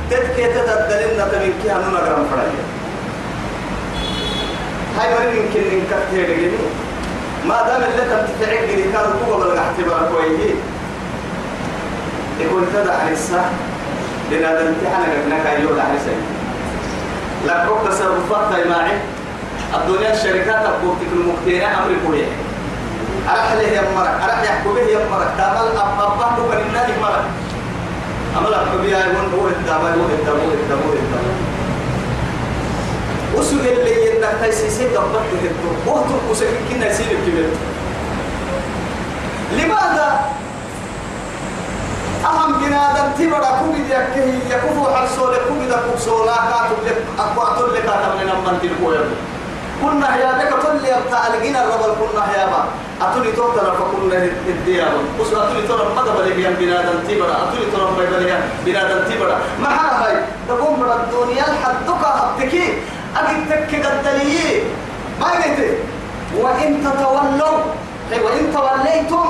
تذكي 0.09 0.45
تتدلنا 0.53 1.27
تبكي 1.31 1.71
هنو 1.71 1.89
نقرم 1.91 2.25
فرعي 2.31 2.57
هاي 4.97 5.13
مرين 5.13 5.35
يمكن 5.45 5.59
نكتير 5.79 6.29
لجني 6.29 6.57
ما 7.47 7.61
دام 7.67 7.81
اللي 7.83 8.03
تمتفعك 8.11 8.69
لي 8.69 8.83
كان 8.83 9.05
كوبا 9.25 9.37
بالغحتبار 9.45 10.09
كويه 10.11 10.55
يقول 12.39 12.63
تدع 12.73 13.07
الساعة 13.11 13.51
لنا 14.31 14.47
لك 14.47 15.45
أيوة 15.45 15.81
على 15.81 15.99
سيد 16.05 16.23
لك 17.45 17.65
روك 17.67 17.87
تصرفات 17.87 18.67
معي. 18.67 18.97
الدنيا 19.75 20.13
الشركات 20.13 20.65
أبوتك 20.65 21.09
المكتينة 21.13 21.65
أمر 21.65 21.91
كوية. 22.07 22.25
أرح 23.29 23.53
له 23.53 23.61
يمرك 23.61 24.15
أرح 24.23 24.43
يحكو 24.43 24.73
به 24.73 24.81
يمرك 24.81 25.27
تامل 25.37 25.67
أبابا 25.77 26.27
بكر 26.37 26.61
النادي 26.67 26.93
مرك. 27.01 27.25
أمل 28.37 28.81
بيها 28.81 28.99
يقول 28.99 29.39
هو 29.39 29.47
الدابا 29.47 29.89
هو 29.89 30.05
الدابا 30.19 30.39
هو 30.39 30.53
الدابا 30.53 30.81
هو 30.87 30.93
الدابا 30.93 31.31
وسوء 33.35 33.59
اللي 33.59 34.07
ينك 34.07 34.37
تيسيسي 34.43 34.83
دبت 34.83 35.27
تهدو. 35.43 35.91
وقت 35.91 36.05
وسكين 36.31 36.57
كنا 36.69 36.87
يسير 36.87 37.07
كبير 37.07 37.49
لماذا؟ 39.51 40.19
أهم 42.25 42.53
بنادم 42.53 43.11
تبرا 43.19 43.59
كوبي 43.59 43.81
دي 43.87 43.97
أكيه 43.97 44.55
يكفو 44.55 44.85
حرسول 44.95 45.35
كوبي 45.47 45.67
دا 45.67 45.77
كوكسولا 45.87 46.35
كاتب 46.35 46.79
لك 46.85 46.97
أقواتل 47.19 47.73
لك 47.73 47.83
كاتب 47.83 48.21
لنا 48.21 48.33
من 48.33 48.59
تلقوا 48.61 48.93
كنا 49.81 50.09
يا 50.17 50.31
لك 50.39 50.51
تل 50.63 50.85
يبتع 50.85 51.27
لقينا 51.27 51.63
الربل 51.63 51.91
كنا 51.99 52.23
يا 52.37 52.45
با. 52.45 52.61
أتولي 53.01 53.31
توتر 53.31 53.67
فكنا 53.79 54.17
الديار 54.47 54.93
بس 55.19 55.33
أتولي 55.33 55.67
ترى 55.67 55.85
مدى 55.97 56.11
بلي 56.17 56.47
بنادم 56.59 56.97
تبرا 57.07 57.35
أتولي 57.43 57.67
ترى 57.73 57.85
بلي 57.97 58.33
بنادم 58.65 58.99
تبرا 59.09 59.37
ما 59.61 59.69
هاي 59.69 60.15
تقوم 60.47 60.79
من 60.79 60.91
الدنيا 60.91 61.45
الحدك 61.51 62.01
هبتكي 62.05 62.73
أجد 63.17 63.49
تك 63.49 63.85
قدلي. 63.85 64.63
ما 65.21 65.27
قلت 65.27 65.59
وإن 66.37 66.69
تتولوا 66.83 67.57
وإن 68.23 68.53
توليتم 68.53 69.27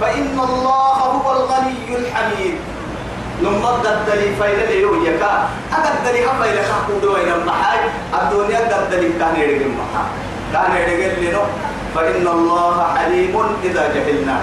فإن 0.00 0.36
الله 0.48 0.96
هو 1.16 1.32
الغني 1.32 1.96
الحميد. 1.96 2.54
نمض 3.42 3.86
الدليل 3.86 4.32
فإلى 4.40 4.64
اليوم 4.64 5.04
يكا. 5.06 5.48
أقدر 5.72 6.14
هم 6.28 6.42
إلى 6.42 6.62
خاكود 6.70 7.04
وين 7.04 7.32
المحاي 7.32 7.78
الدنيا 8.14 8.60
الدليل 8.82 9.12
كان 9.20 9.34
يرجع 9.40 9.66
محا 9.66 10.04
كان 10.52 10.72
يرجع 10.76 11.12
لنا 11.20 11.42
فإن 11.94 12.26
الله 12.26 12.76
حليم 12.96 13.34
إذا 13.64 13.82
جهلنا. 13.94 14.36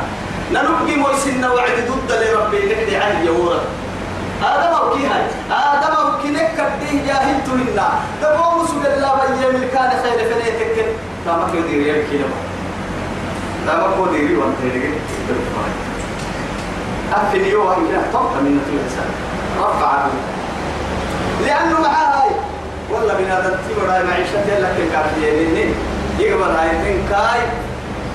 ننبقي 0.52 0.96
موسنا 0.96 1.50
وعد 1.52 1.78
ضد 1.90 2.12
لربي 2.12 2.74
نحدي 2.74 2.96
عن 2.96 3.26
يورا 3.26 3.60
آدم 4.44 4.74
أو 4.76 4.90
كي 4.94 5.06
هاي. 5.08 5.26
آدم 5.52 5.94
أو 5.96 6.22
كي 6.22 6.30
نكبديه 6.30 7.06
جاهل 7.08 7.38
تهنا 7.46 7.88
تقوم 8.22 8.68
سبيل 8.68 8.92
الله 8.98 9.14
بيام 9.16 9.70
كان 9.74 9.92
خير 10.04 10.20
فنيتك 10.30 10.86
كما 11.26 11.48
كيدير 11.52 11.82
يمكن 11.88 12.26
لا 13.66 13.76
ما 13.78 13.96
هو 13.96 14.06
ديري 14.06 14.36
وانت 14.36 14.58
ديري 14.62 14.94
أفني 17.12 17.50
يوم 17.50 17.72
إلى 17.90 18.02
طبق 18.14 18.34
من 18.42 18.60
الإنسان 18.68 19.10
رفع. 19.60 20.06
لأنه 21.46 21.82
معاه 21.82 22.24
والله 22.92 23.14
بنادم 23.14 23.56
تبرا 23.70 24.04
معيشة 24.04 24.60
لك 24.60 24.78
كافية 24.92 25.74
يقبل 26.20 26.52
هاي 26.52 26.70
كاي. 27.10 27.42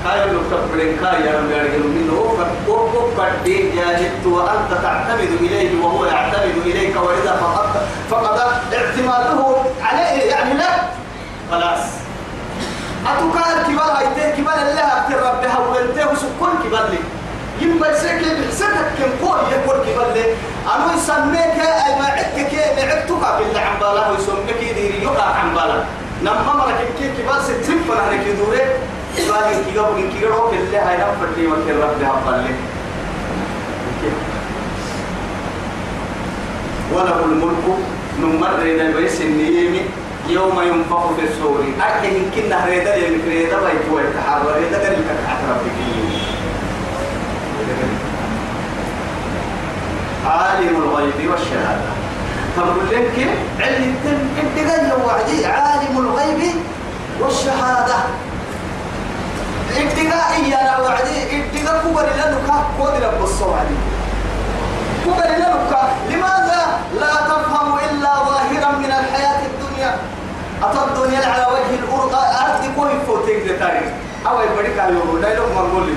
كاي 0.05 0.33
لو 0.33 0.41
تقبلين 0.51 0.97
كاي 0.97 1.21
يا 1.27 1.39
رب 1.39 1.51
يرجع 1.51 1.87
منه. 1.87 2.39
فوق 2.67 3.11
قد 3.19 3.45
جاهدت 3.77 4.27
وأنت 4.27 4.83
تعتمد 4.83 5.31
إليه 5.41 5.85
وهو 5.85 6.05
يعتمد 6.05 6.57
إليك. 6.67 6.97
وإذا 6.97 7.37
فقدت 7.41 7.83
فقد 8.11 8.39
اعتماده 8.73 9.57
عليه 9.83 10.23
يعني 10.31 10.55
لا. 10.55 10.71
خلاص. 11.51 11.81
أتوكال 13.07 13.75
كبار 13.75 13.91
هايته 13.99 14.37
كبار 14.37 14.55
الله 14.55 14.87
أكتر 14.99 15.17
ربها 15.17 15.59
وانته 15.59 16.13
وسكون 16.13 16.51
كبار 16.65 16.89
لي. 16.91 16.99
يمبا 17.61 17.91
يسكي 17.91 18.31
بحسكك 18.41 18.89
كم 18.99 19.27
قوي 19.27 19.53
يقول 19.53 19.77
كبار 19.87 20.13
لي 20.15 20.25
أنا 20.75 20.95
يسميك 20.95 21.59
أي 21.87 21.93
ما 22.01 22.07
عدك 22.07 22.47
كي 22.51 22.57
معدتك 22.57 23.09
بالله 23.39 23.61
عن 23.61 23.79
بالا 23.81 24.11
ويسميك 24.11 24.63
يديري 24.63 25.03
يقع 25.03 25.25
عن 25.25 25.55
بالا 25.55 25.85
نما 26.23 26.53
مرك 26.55 26.89
كي 26.99 27.23
كبار 27.23 27.41
ستين 27.43 27.79
فنانا 27.89 28.23
كي 28.25 28.33
دوري 28.33 28.61
باقي 29.29 29.55
كي 29.65 29.79
قبل 29.79 30.03
كي 30.13 30.27
قبل 30.27 30.57
بالله 30.57 30.91
هاي 30.91 30.97
نفر 30.97 31.29
لي 31.37 31.47
وكي 31.47 31.73
ربها 31.73 32.21
بالله 32.27 32.55
وله 36.93 37.25
الملك 37.25 37.67
نمر 38.21 38.63
إلى 38.63 38.93
بيس 38.93 39.21
النيمي 39.21 39.81
يوم 40.29 40.61
ينفخ 40.63 41.13
في 41.17 41.25
الصور. 41.25 41.65
أكيد 41.81 42.13
يمكن 42.13 42.55
ريدا 42.67 42.97
يمك 42.97 43.25
ريدا 43.29 43.57
بيت 43.57 43.93
ويتحرر 43.93 44.55
ريدا 44.57 44.79
قال 44.79 44.93
لك 44.93 45.09
أحرر 45.27 45.57
عالم 50.27 50.77
الغيب 50.83 51.31
والشهادة. 51.31 51.91
فنقول 52.57 52.87
لك 52.91 53.29
علم 53.61 53.95
التم 53.95 54.21
ابتغى 54.43 55.05
وعدي 55.07 55.47
عالم 55.47 55.99
الغيب 55.99 56.55
والشهادة. 57.21 57.95
ابتغاء 59.77 60.33
يا 60.51 60.79
وعدي 60.81 61.19
ابتغاء 61.37 61.83
كبر 61.85 62.03
لنك 62.03 62.49
كود 62.79 63.23
الصوعدي 63.23 63.79
كبر 65.05 65.29
لنك 65.43 65.73
لماذا 66.11 66.63
لا 67.01 67.15
تفهم 67.31 67.79
إلا 67.91 68.13
ظاهرا 68.29 68.71
من 68.79 68.93
الحياة 69.01 69.41
الدنيا؟ 69.47 69.97
أتى 70.63 70.79
الدنيا 70.89 71.27
على 71.27 71.47
وجه 71.53 71.73
الأرض. 71.83 72.15
أرض 72.15 72.63
كوي 72.77 73.01
فوتيك 73.07 73.47
لتاريخ. 73.47 73.89
أو 74.27 74.41
يبريك 74.43 74.79
على 74.79 74.95
يوم 74.95 75.19
لا 75.23 75.33
يلوم 75.33 75.53
مرغول 75.55 75.95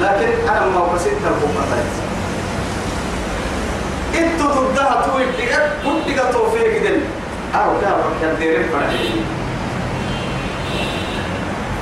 لكن 0.00 0.48
أنا 0.48 0.66
ما 0.66 0.92
بسيط 0.94 1.12
الحكومة 1.12 1.62
انتو 4.18 4.44
ضدها 4.44 5.06
توي 5.06 5.24
بلغت 5.24 5.72
كنت 5.84 6.32
توفيق 6.32 6.82
دل. 6.82 7.00
أو 7.54 7.80
ده 7.80 7.88
ركض 7.88 8.38
ديرين 8.38 8.68
فرحي 8.72 9.10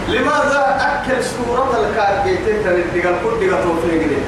لماذا 0.08 0.62
أكل 0.80 1.24
سورة 1.24 1.70
الكارجيتين 1.80 2.64
تردقى 2.64 3.12
كنت 3.24 3.42
توفيق 3.64 4.02
دل؟ 4.08 4.22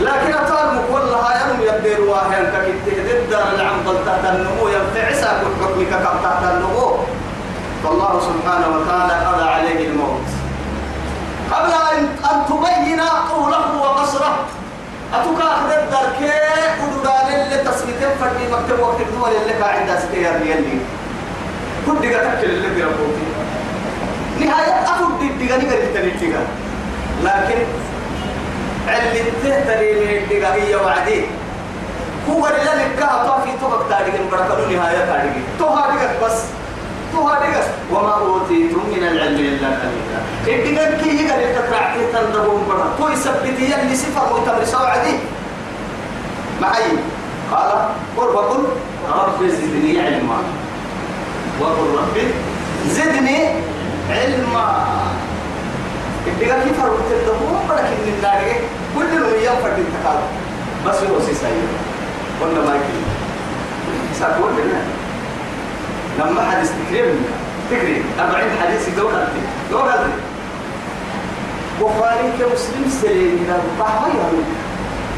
لكن 0.00 0.34
أطال 0.34 0.80
والله 0.90 1.26
ينم 1.32 1.62
يبدر 1.62 2.00
واهن 2.00 2.44
ككتة 2.52 3.02
ضد 3.02 3.32
العمل 3.54 3.96
تحت 4.06 4.34
النمو 4.34 4.68
ينفعسا 4.68 5.42
كل 5.42 5.64
حكمك 5.64 5.88
كم 5.88 6.16
تحت 6.24 6.42
النمو. 6.54 6.96
فالله 7.84 8.20
سبحانه 8.20 8.68
وتعالى 8.76 9.26
قضى 9.26 9.50
عليه 9.50 9.88
الموت. 9.88 10.37
قبل 11.52 11.72
أن 11.72 12.08
أن 12.30 12.46
تبين 12.48 13.00
طوله 13.30 13.76
وقصره. 13.82 14.38
أتوقع 15.14 15.44
أخذ 15.54 15.70
الدركة 15.70 16.32
ودودان 16.82 17.26
اللي 17.40 17.56
تسميتين 17.64 18.08
فردي 18.20 18.52
مكتب 18.52 18.80
وقت 18.80 19.00
الدول 19.00 19.30
اللي 19.42 19.52
قاعد 19.52 19.98
سكير 19.98 20.30
اللي. 20.42 20.78
كل 21.86 22.08
دقة 22.08 22.34
تكل 22.34 22.50
اللي 22.50 22.68
بيربوتي 22.68 23.26
نهاية 24.40 24.82
أفضل 24.82 25.28
دقة 25.38 25.56
نقدر 25.56 25.78
تنتقل 25.94 26.46
لكن 27.24 27.58
علي 28.88 29.22
تهتري 29.42 29.94
من 29.94 30.22
الدقائية 30.22 30.76
وعدي. 30.76 31.24
هو 32.30 32.46
اللي 32.46 32.60
لك 32.60 32.96
في 33.44 33.50
طبق 33.62 33.88
تاريخ 33.88 34.14
بركة 34.32 34.70
نهاية 34.70 35.06
تاريخ. 35.06 35.32
تهاريك 35.58 36.10
بس. 36.24 36.42
تهاريك 37.12 37.56
وما 37.92 38.14
أوتيتم 38.14 38.78
من 38.78 39.02
العلم 39.02 39.38
إلا 39.38 39.68
قليلا 39.68 40.07
الدقائق 40.54 41.02
كي 41.02 41.24
يقال 41.24 41.54
تترعتي 41.54 42.00
تندبون 42.12 42.62
برا 42.68 42.94
تو 42.98 43.08
يثبتي 43.08 43.74
اللي 43.80 43.96
صفر 43.96 44.32
ويتمر 44.32 44.86
عدي 44.86 45.14
معي. 46.60 46.90
قال 47.52 47.70
قل 48.16 48.28
وقل. 48.36 48.64
رب 49.08 49.48
زدني 49.48 50.00
علما. 50.00 50.38
وقل 51.60 51.88
رب 51.98 52.16
زدني 52.88 53.38
علما. 54.10 54.84
الدقائق 56.26 56.64
كيف 56.64 56.80
فرقت 56.80 57.10
الدبون 57.10 57.60
برا 57.68 57.80
كن 57.80 58.12
النار 58.16 58.42
كل 58.96 59.16
الويام 59.16 59.56
فرد 59.62 59.78
التقال 59.78 60.18
بس 60.86 60.96
هو 60.96 61.20
سيسايا 61.26 61.68
قلنا 62.40 62.60
ما 62.60 62.74
يكفي. 62.74 63.00
سأقول 64.20 64.52
لنا 64.52 64.82
لما 66.18 66.50
حدث 66.50 66.72
تكريم 66.72 67.24
تكريم. 67.70 68.04
أربعين 68.20 68.50
حديث 68.62 68.88
دور 68.96 69.12
هذي 69.12 69.40
دور 69.70 69.82
هذي 69.82 70.12
بخاري 71.80 72.32
كمسلم 72.38 72.90
سليم 73.02 73.44
إلى 73.44 73.56
بحر 73.80 74.08
يهود 74.08 74.44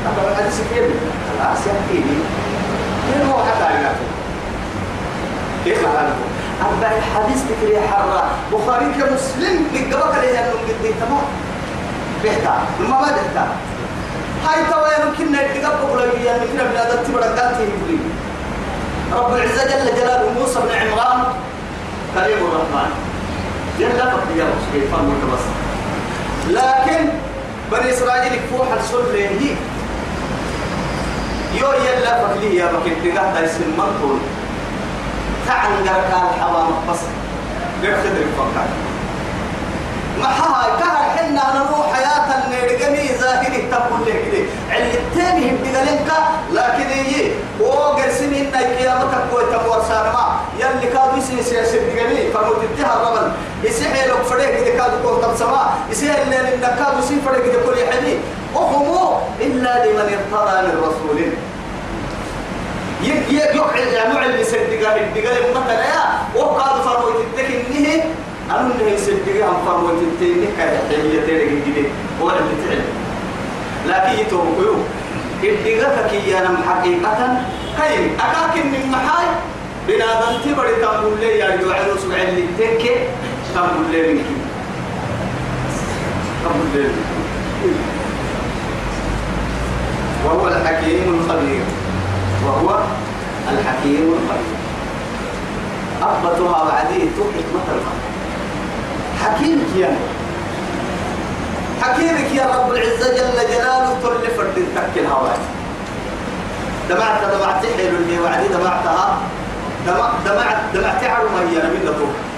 أبغى 0.06 0.36
حديث 0.36 0.60
كيف 0.74 0.84
خلاص 1.38 1.58
يحكي 1.66 1.98
لي. 1.98 2.16
من 3.08 3.30
هو 3.32 3.44
حتى 3.44 3.64
علاقه 3.64 4.06
كيف 5.64 5.86
حاله 5.86 6.16
أربع 6.60 6.96
الحديث 6.96 7.42
تكري 7.50 7.80
حرة؟ 7.80 8.24
بخاري 8.52 8.84
كمسلم 8.84 9.66
لقبك 9.74 10.14
عليه 10.14 10.40
أنه 10.40 10.50
قد 10.50 10.94
تمام؟ 11.00 11.26
بيحتا 12.22 12.58
ما 12.80 12.88
ما 12.88 13.00
بيحتا 13.00 13.48
هاي 14.46 14.64
توا 14.70 15.04
يمكن 15.04 15.32
نتقبل 15.32 15.98
لك 15.98 16.20
يعني 16.24 16.46
كنا 16.52 16.62
بنادى 16.62 17.06
تبرد 17.06 17.38
قالتي 17.38 17.64
رب 19.12 19.34
العزة 19.34 19.64
جل 19.64 19.96
جلاله 19.96 20.32
موسى 20.38 20.60
بن 20.60 20.70
عمران 20.70 21.24
كريم 22.14 22.38
الرحمن. 22.46 22.90
يلا 23.78 24.10
فقط 24.10 24.22
يا 24.36 24.46
كيف 24.72 24.94
بس. 24.94 25.59
لكن 26.50 27.08
بني 27.72 27.90
إسرائيل 27.92 28.32
كفوح 28.36 28.66
السر 28.80 29.02
ليه 29.12 29.54
يو 31.60 31.72
يلا 31.72 32.18
فقط 32.18 32.42
يا 32.42 32.66
بكي 32.72 33.10
تقعد 33.12 33.44
يسمى 33.44 33.66
منطول 33.78 34.18
تعن 35.46 35.72
قرقال 35.88 36.40
حوام 36.40 36.66
بس 36.90 36.98
غير 37.82 37.96
خدر 37.96 38.24
فقط. 38.38 38.66
محاها 40.20 40.78
كهر 40.80 41.10
حنا 41.16 41.42
نروح 41.54 41.92
حياة 41.94 42.44
النيرقمي 42.44 43.08
ظاهري 43.20 43.62
تقول 43.70 44.00
لك 44.06 44.24
كده 44.32 44.44
علي 44.70 44.94
التاني 44.94 45.50
هبتغلنك 45.50 46.12
لكن 46.52 46.88
هي 46.90 47.30
وقر 47.60 48.10
سنين 48.18 48.50
قيامتك 48.54 49.24
ويتمور 49.34 49.82
سارما 49.88 50.40
يلي 50.58 50.86
كادو 50.92 51.16
يسي 51.18 51.42
سياسي 51.42 51.78
بتغلي 51.78 52.32
فموت 52.32 52.56
انتهى 52.70 52.92
الرمل 52.96 53.32
يسيحي 53.64 54.08
لك 54.08 54.22
فريق 54.22 54.64
كده 54.64 54.76
كادو 54.76 54.96
كون 55.02 55.22
تبسما 55.22 55.78
يسيحي 55.90 56.22
اللي 56.22 56.36
لنك 56.36 56.74
كادو 56.78 56.98
يسي 56.98 57.16
فريق 57.26 57.44
كده 57.44 57.62
كل 57.66 57.78
يحدي. 57.78 58.16
وهمو 58.54 59.18
إلا 59.40 59.86
لمن 59.86 59.98
ارتضى 60.00 60.62
من 60.62 60.82
رسول. 60.82 61.18
يقعد 63.30 63.92
يعني 63.92 64.18
علم 64.18 64.40
يصدق 64.40 64.60
الدقال 64.60 65.40
مثلا 65.50 65.72
يا 65.72 66.02
وقاد 66.36 66.82
فروت 66.82 67.16
التكنيه 67.20 68.04
أنا 68.50 68.70
اللي 68.80 68.94
يصدق 68.94 69.44
عن 69.44 69.54
فروت 69.66 69.98
التكنيه 70.02 70.48
كهي 70.56 71.26
تيرك 71.26 71.48
الجديد 71.48 71.88
هو 72.22 72.30
اللي 72.30 72.40
تعلم. 72.66 72.84
لكن 73.86 74.20
يتوقعوا 74.20 74.82
الدقال 75.42 76.10
كي 76.10 76.38
أنا 76.38 76.58
حقيقة 76.68 77.42
كيم 77.76 78.16
أكاكن 78.20 78.66
من 78.66 78.90
محاي. 78.90 79.26
بنادم 79.88 80.38
تبري 80.44 80.74
تقول 80.82 81.20
لي 81.20 81.38
يا 81.38 81.56
جوعل 81.56 81.98
سبع 82.02 82.16
اللي 82.16 82.44
لي 83.92 84.12
منك 84.12 84.24
تقول 86.44 86.66
لي 86.74 86.88
وهو 90.24 90.48
الحكيم 90.48 91.14
الخبير. 91.14 91.64
وهو 92.46 92.78
الحكيم 93.52 94.14
الخبير. 94.18 94.60
أبتها 96.02 96.64
بعديه 96.64 97.04
توحي 97.16 97.44
مثلا 97.54 97.82
حكيمك 99.22 99.76
يا 99.76 99.96
حكيمك 101.82 102.34
يا 102.34 102.46
رب 102.46 102.72
العزة 102.72 103.08
جل 103.16 103.38
جلاله 103.52 103.96
تل 104.02 104.30
فرد 104.36 104.54
تك 104.76 104.94
الهواء 104.96 105.38
دمعت 106.88 107.20
دمعت 107.24 107.66
حلو 107.76 107.96
اللي 107.96 108.18
وعدي 108.20 108.48
دمعتها. 108.48 109.18
دمعت 109.86 110.12
دمعت 110.24 110.56
دمعت 110.74 111.04
هي 111.04 111.62
من 111.62 111.82
نطوك 111.86 112.29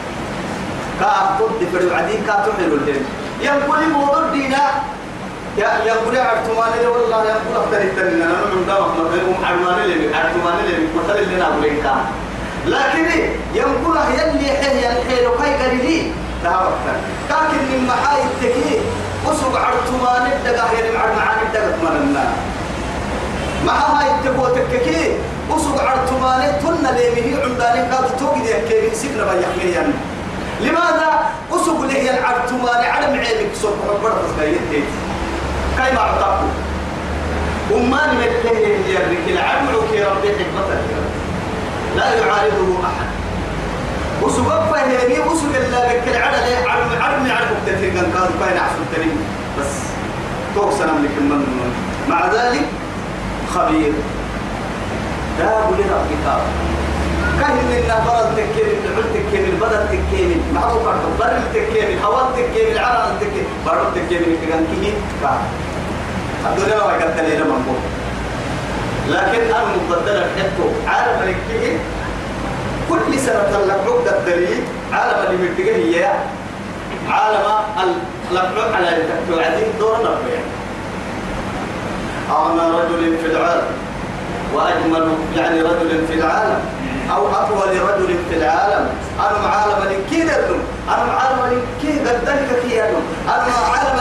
كأخذ 1.00 1.50
فرد 1.72 1.84
وعدي 1.92 2.12
كاتو 2.26 2.50
حلو 2.58 2.74
اللي 2.74 2.94
ينقل 3.42 3.90
موضوع 3.92 4.22
دينا. 4.32 4.64
يا 5.58 5.68
يا 5.86 5.94
بني 6.06 6.18
عرتمان 6.20 6.70
لي 6.80 6.86
والله 6.86 7.24
يا 7.28 7.34
بني 7.44 7.56
أكثر 7.56 7.80
التنين 7.82 8.22
أنا 8.22 8.44
من 8.52 8.64
دام 8.66 8.82
ما 8.82 9.04
بينهم 9.12 9.44
عرمان 9.44 9.78
لي 9.88 10.14
عرتمان 10.16 10.56
لي 10.66 10.74
مثل 10.96 11.18
اللي 11.18 11.36
نقول 11.36 11.62
لك 11.62 11.84
لكن 12.66 13.10
ينقل 13.54 13.96
يلي 14.18 14.48
حي 14.50 14.78
الحيل 14.92 15.26
وكاي 15.28 15.54
قريدي 15.54 16.12
لا 16.44 16.50
وقت 16.50 16.86
لكن 17.30 17.58
من 17.72 17.86
محاي 17.88 18.22
التكي 18.22 18.80
وسوق 19.26 19.56
عرتمان 19.58 20.32
الدقا 20.32 20.64
هي 20.70 20.92
مع 20.96 21.04
معاني 21.16 21.42
الدقا 21.46 21.70
تمنى 21.80 22.24
مع 23.66 23.72
هاي 23.74 24.06
التكو 24.14 24.46
تككي 24.46 25.16
وسوق 25.50 25.82
عرتمان 25.82 26.52
تن 26.62 26.86
لي 26.94 27.10
مهي 27.10 27.42
عنداني 27.44 27.88
كاد 27.90 28.16
توقي 28.18 28.40
دي 28.40 28.52
كيف 28.68 28.94
سيبنا 28.94 29.24
بيحمل 29.24 29.70
يعني 29.74 29.92
لماذا؟ 30.62 31.10
وسوق 31.50 31.80
لي 31.80 32.10
العرتمان 32.10 32.84
على 32.84 33.06
معينك. 33.06 33.54
سوق 33.62 33.76
حبرت 33.88 34.22
سكايتي 34.36 34.84
كيف 35.76 35.98
أعطاكم 35.98 36.48
وما 37.70 38.00
نمته 38.06 38.58
هي 38.86 38.96
الرجل 38.96 39.38
عملوا 39.38 39.82
كي 39.90 40.02
ربي 40.02 40.28
حكمة 40.28 40.68
لا 41.96 42.14
يعارضه 42.14 42.84
أحد. 42.84 43.08
وسبب 44.22 44.62
فهمي 44.72 45.18
وسبب 45.18 45.54
الله 45.54 45.92
لك. 45.92 46.02
العدل 46.08 46.68
عرم 46.68 47.02
عرم 47.02 47.26
يعرف 47.26 47.50
تتريقا 47.66 48.00
كان 48.00 48.30
كاين 48.40 48.58
عصر 48.58 48.80
التريم 48.90 49.16
بس. 49.60 49.72
توصل 50.54 50.84
لك 50.84 51.14
من 51.20 51.46
مع 52.08 52.26
ذلك 52.26 52.66
خبير. 53.54 53.92
داب 55.38 55.70
لربك 55.78 56.42
كان 57.42 57.58
لنا 57.70 57.96
برد 58.06 58.36
تكيم 58.36 58.68
العل 58.84 59.04
تكيم 59.14 59.44
البدن 59.44 59.86
تكيم 59.88 60.42
معروف 60.54 60.82
بر 61.18 61.40
تكيم 61.54 61.86
الهواء 61.98 62.30
تكيم 62.36 62.72
العرق 62.72 63.18
تكيم 63.20 63.46
برد 63.66 63.94
تكيم 63.94 64.38
كان 64.50 64.66
كيه 64.70 64.92
الدنيا 66.46 66.76
ما 66.86 66.92
يقتل 66.92 67.34
لنا 67.34 67.44
من 67.44 67.76
لكن 69.08 69.42
أنا 69.54 69.64
مبدل 69.76 70.16
الحكو 70.16 70.68
عالم 70.86 71.22
الكيه 71.22 71.76
كل 72.90 73.18
سنة 73.18 73.58
لك 73.66 73.80
عقدة 73.86 74.18
الدليل 74.18 74.62
عالم 74.92 75.26
اللي 75.26 75.48
مرتقه 75.48 75.76
هي 75.76 76.12
عالم 77.08 77.44
الأبعد 78.30 78.72
على 78.74 78.96
التوعدين 78.96 79.66
دور 79.78 79.96
نبيه 79.98 80.42
أعمى 82.30 82.78
رجل 82.78 83.18
في 83.18 83.26
العالم 83.26 83.66
وأجمل 84.54 85.08
يعني 85.36 85.62
رجل 85.62 86.06
في 86.08 86.14
العالم. 86.14 86.60
أو 87.10 87.28
أطول 87.28 87.68
رجل 87.68 88.16
في 88.30 88.36
العالم. 88.36 88.88
أنا 89.18 89.48
عالم 89.48 89.82
درنو 90.10 90.56
أنا 90.88 91.12
عالم 91.12 91.40
الكي 91.52 91.98
قدرك 91.98 92.62
كي 92.62 92.82
أنا 92.82 92.98
أنا 93.28 93.52
عالم 93.72 93.98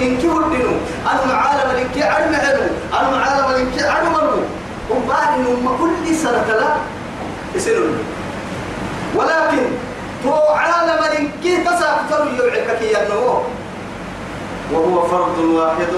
إنكي 0.00 0.28
ودنو 0.28 0.72
أنا 1.12 1.34
عالم 1.34 1.70
الكي 1.70 2.02
علم 2.02 2.34
علم. 2.34 2.70
أنا 2.92 3.16
عالم 3.16 3.66
الكي 3.66 3.86
علم 3.86 4.14
علم. 4.14 4.44
وبعد 4.90 5.38
ما 5.64 5.70
كل 5.80 6.14
سنة 6.14 6.46
لا 6.48 6.74
يسألون. 7.54 7.98
ولكن 9.14 9.62
تو 10.24 10.32
عالم 10.32 11.04
الكي 11.04 11.56
تساكتر 11.64 12.26
يوعك 12.38 12.78
كي 12.80 12.96
أنه 12.96 13.42
وهو 14.72 15.02
فرد 15.02 15.38
واحد 15.38 15.92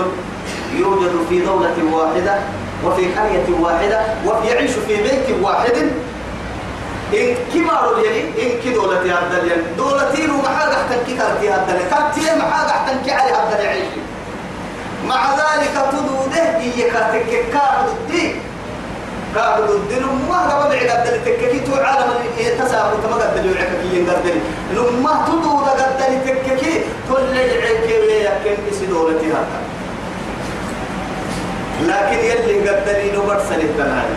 يوجد 0.74 1.12
في 1.29 1.40
دولة 1.40 1.77
واحدة 1.92 2.38
وفي 2.85 3.05
قرية 3.14 3.61
واحدة 3.61 4.01
ويعيش 4.27 4.70
في 4.70 4.96
بيت 5.03 5.42
واحد. 5.42 5.88
إن 7.14 7.35
كبار 7.55 8.05
يعني 8.05 8.21
إن 8.21 8.61
كي 8.62 8.71
دولة 8.75 9.01
هذا 9.01 9.44
يعني. 9.47 9.62
دولتين 9.77 10.31
ومحاجة 10.31 10.77
تنكي 10.90 11.16
كارتي 11.16 11.51
هذا 11.51 11.81
كارتي 11.90 12.38
محاجة 12.38 12.92
تنكي 12.92 13.12
على 13.12 13.33
هذا 13.33 13.62
يعيش 13.62 13.87
مع 15.07 15.35
ذلك 15.35 15.71
تدوده 15.92 16.59
هي 16.59 16.90
كارتك 16.90 17.31
كارد 17.53 17.88
الدين. 18.01 18.40
كارد 19.35 19.71
الدين. 19.71 20.03
ما 20.29 20.38
قبل 20.38 20.77
بعد 20.77 20.90
هذا 20.90 21.21
تككي 21.25 21.61
تو 21.61 21.75
عالم 21.75 22.11
تسابق 22.59 23.01
كما 23.03 23.14
قد 23.14 23.44
يوعك 23.44 23.71
كي 23.83 23.97
ينقدر 23.97 24.35
لما 24.73 25.25
تدود 25.27 25.68
قد 25.68 25.99
تككي 25.99 26.81
تولي 27.09 27.59
العيك 27.59 27.87
ويكن 27.87 28.57
كي 28.71 28.87
دولتي 28.87 29.27
هذا. 29.27 29.61
لكن 31.83 32.18
يلي 32.18 32.68
قدري 32.68 33.11
نمر 33.11 33.40
سنة 33.49 34.09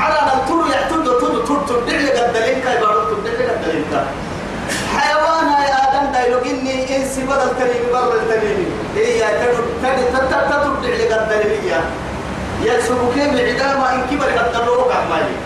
على 0.00 0.14
أن 0.14 0.38
ترو 0.48 0.66
يعتد 0.66 1.04
تدو 1.04 1.38
تدو 1.44 1.56
تدعي 1.66 2.10
قدرين 2.10 2.60
كاي 2.64 2.76
بارو 2.80 3.00
تدعي 3.14 3.46
قدرين 3.48 3.84
كاي 3.90 4.04
حيوان 4.96 5.44
هاي 5.54 5.68
آدم 5.84 6.12
دايلوغ 6.12 6.42
إني 6.50 6.96
إنسي 6.96 7.22
بدل 7.22 7.50
تريمي 7.58 7.88
بدل 7.92 8.20
تريمي 8.28 8.66
إيه 8.96 9.20
تدعي 10.82 11.08
قدرين 11.12 11.64
يا. 11.64 11.80
يا 12.64 12.80
سبوكي 12.80 13.30
بالعدامة 13.30 13.92
إن 13.94 14.00
كبر 14.10 14.26
قدروك 14.38 14.92
عمالي 14.92 15.36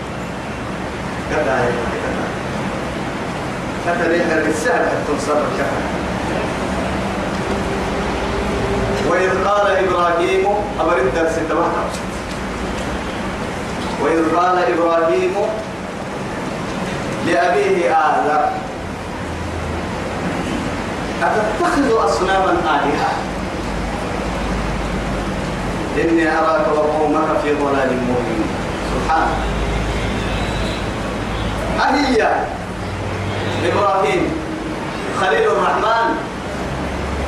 قدرين 1.31 1.75
فتريح 3.85 4.25
الرسالة 4.37 4.91
تنصر 5.07 5.33
الكفر 5.37 5.81
وإذ 9.09 9.29
قال 9.47 9.67
إبراهيم 9.85 10.45
أمر 10.81 10.97
الدرس 10.97 11.35
تبعها 11.49 11.83
وإذ 14.01 14.35
قال 14.35 14.57
إبراهيم 14.73 15.33
لأبيه 17.27 17.91
آذر 17.91 18.49
أتتخذ 21.23 22.05
أصناما 22.05 22.51
آلهة؟ 22.51 23.11
إني 26.01 26.37
أراك 26.37 26.67
وقومك 26.75 27.27
في 27.43 27.53
ضلال 27.53 27.89
مبين. 27.89 28.43
سبحان. 28.93 29.27
أهي 31.79 32.27
إبراهيم؟ 33.67 34.31
خليل 35.21 35.47
الرحمن 35.51 36.15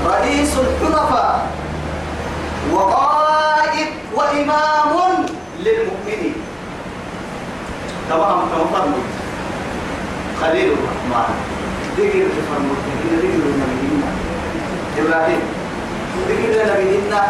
رئيس 0.08 0.54
الحنفاء 0.58 1.48
وقائد 2.74 3.88
وإمام 4.16 5.26
للمؤمنين. 5.60 6.40
تمام 8.12 8.39
تمام 8.52 8.93
خليل 10.41 10.69
الرحمن. 10.76 11.34
دقيقة 11.97 12.38
فرموت 12.47 12.80
دقيقة 13.12 13.47
دقيقة 13.71 14.10
إبراهيم. 15.00 15.43
دقيقة 16.28 16.62
نبينا. 16.71 17.24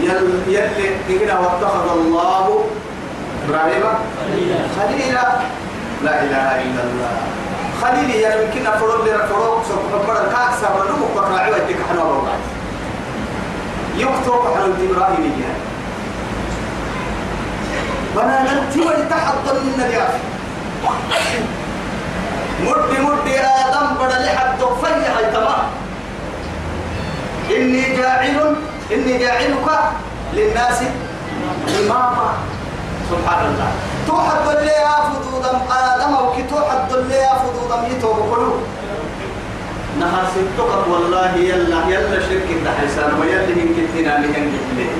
يل 0.00 0.26
يلي 0.48 0.86
دقيقة 1.08 1.40
واتخذ 1.40 1.86
الله 1.98 2.64
إبراهيم. 3.48 3.84
خليلا. 4.76 5.24
لا 6.04 6.14
إله 6.24 6.48
إلا 6.64 6.82
الله. 6.88 7.14
خليلي 7.82 8.20
يعني 8.20 8.42
يمكن 8.42 8.66
أفرد 8.66 9.04
لي 9.04 9.12
رفروك 9.12 9.58
سوف 9.68 9.82
أفرد 9.94 10.24
كاك 10.32 10.52
سابر 10.60 10.84
نمو 10.90 11.06
بقراعي 11.14 11.52
ويدك 11.52 11.80
حنو 11.90 12.02
الله 12.02 12.36
يكتب 13.96 14.42
حنو 14.54 14.72
إبراهيم 14.86 15.34
يعني 15.42 15.61
بنا 18.16 18.42
ننتي 18.42 18.80
ولتحضر 18.80 19.54
من 19.64 19.72
النبيات 19.74 20.14
مد 22.64 22.90
مد 23.00 23.28
آدم 23.28 23.86
بدا 24.00 24.18
لحد 24.24 24.58
فيها 24.58 25.30
تمام. 25.32 25.62
إني 27.50 27.96
جاعل 27.96 28.54
إني 28.92 29.18
جاعلك 29.18 29.66
للناس 30.34 30.78
إماما. 31.80 32.32
سبحان 33.10 33.46
الله 33.46 33.70
توحد 34.06 34.56
اللي 34.56 34.70
يا 34.72 34.96
فضوضا 35.10 35.52
آدم 35.70 36.14
أو 36.14 36.32
كي 36.32 36.42
توحد 36.50 36.92
اللي 36.92 37.14
يا 37.14 37.34
فضوضا 37.34 37.86
يتوب 37.88 38.16
قلوب 38.32 38.60
نهار 40.00 40.24
ستك 40.34 40.88
والله 40.92 41.36
يلا 41.36 41.78
يلا 41.88 42.20
شرك 42.20 42.48
الدحيسان 42.50 43.20
ويلا 43.20 43.46
من 43.46 43.68
كتنا 43.76 44.18
لهم 44.18 44.44
كتلين 44.54 44.96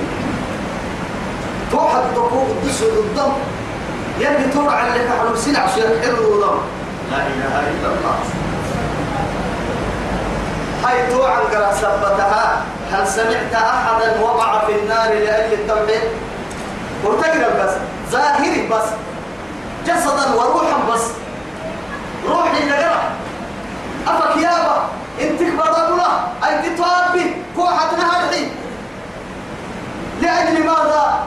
توحد 1.73 2.03
دقوق 2.15 2.47
الدس 2.49 2.81
الضم 2.83 3.33
يلي 4.19 4.45
تورع 4.53 4.87
اللي 4.87 4.99
كحلو 5.07 5.35
سلع 5.35 5.67
شيء 5.75 6.01
حلو 6.01 6.41
ضم 6.41 6.57
لا 7.11 7.17
إله 7.17 7.59
إلا 7.59 7.87
الله. 7.87 8.15
هاي 10.85 11.07
توعا 11.11 11.39
قرأ 11.39 11.73
سبتها 11.73 12.61
هل 12.91 13.07
سمعت 13.07 13.53
أحدا 13.53 14.21
وقع 14.21 14.65
في 14.65 14.71
النار 14.79 15.09
لأجل 15.13 15.53
التوحيد؟ 15.53 16.01
وتقرأ 17.05 17.63
بس. 17.65 17.71
ظاهري 18.11 18.67
بس. 18.71 18.87
جسدا 19.87 20.33
وروحا 20.35 20.77
بس. 20.93 21.01
روحي 22.29 22.65
نقرأ 22.69 23.01
أفك 24.07 24.37
يابا 24.37 24.83
انتك 25.21 25.53
بدأنا 25.53 26.27
أي 26.47 26.69
تتوابي 26.69 27.35
كوحة 27.55 27.95
نهاري 27.97 28.51
لأجل 30.21 30.65
ماذا؟ 30.65 31.23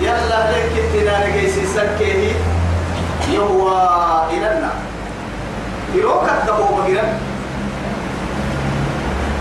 يلا 0.00 0.50
لك 0.50 0.72
تنا 0.92 1.28
نجيسي 1.28 1.66
سكيه 1.66 2.32
يهوى 3.32 3.88
إلى 4.30 4.52
النار 4.56 4.76
يروك 5.94 6.24
الدبو 6.40 6.64
بقرا 6.76 7.18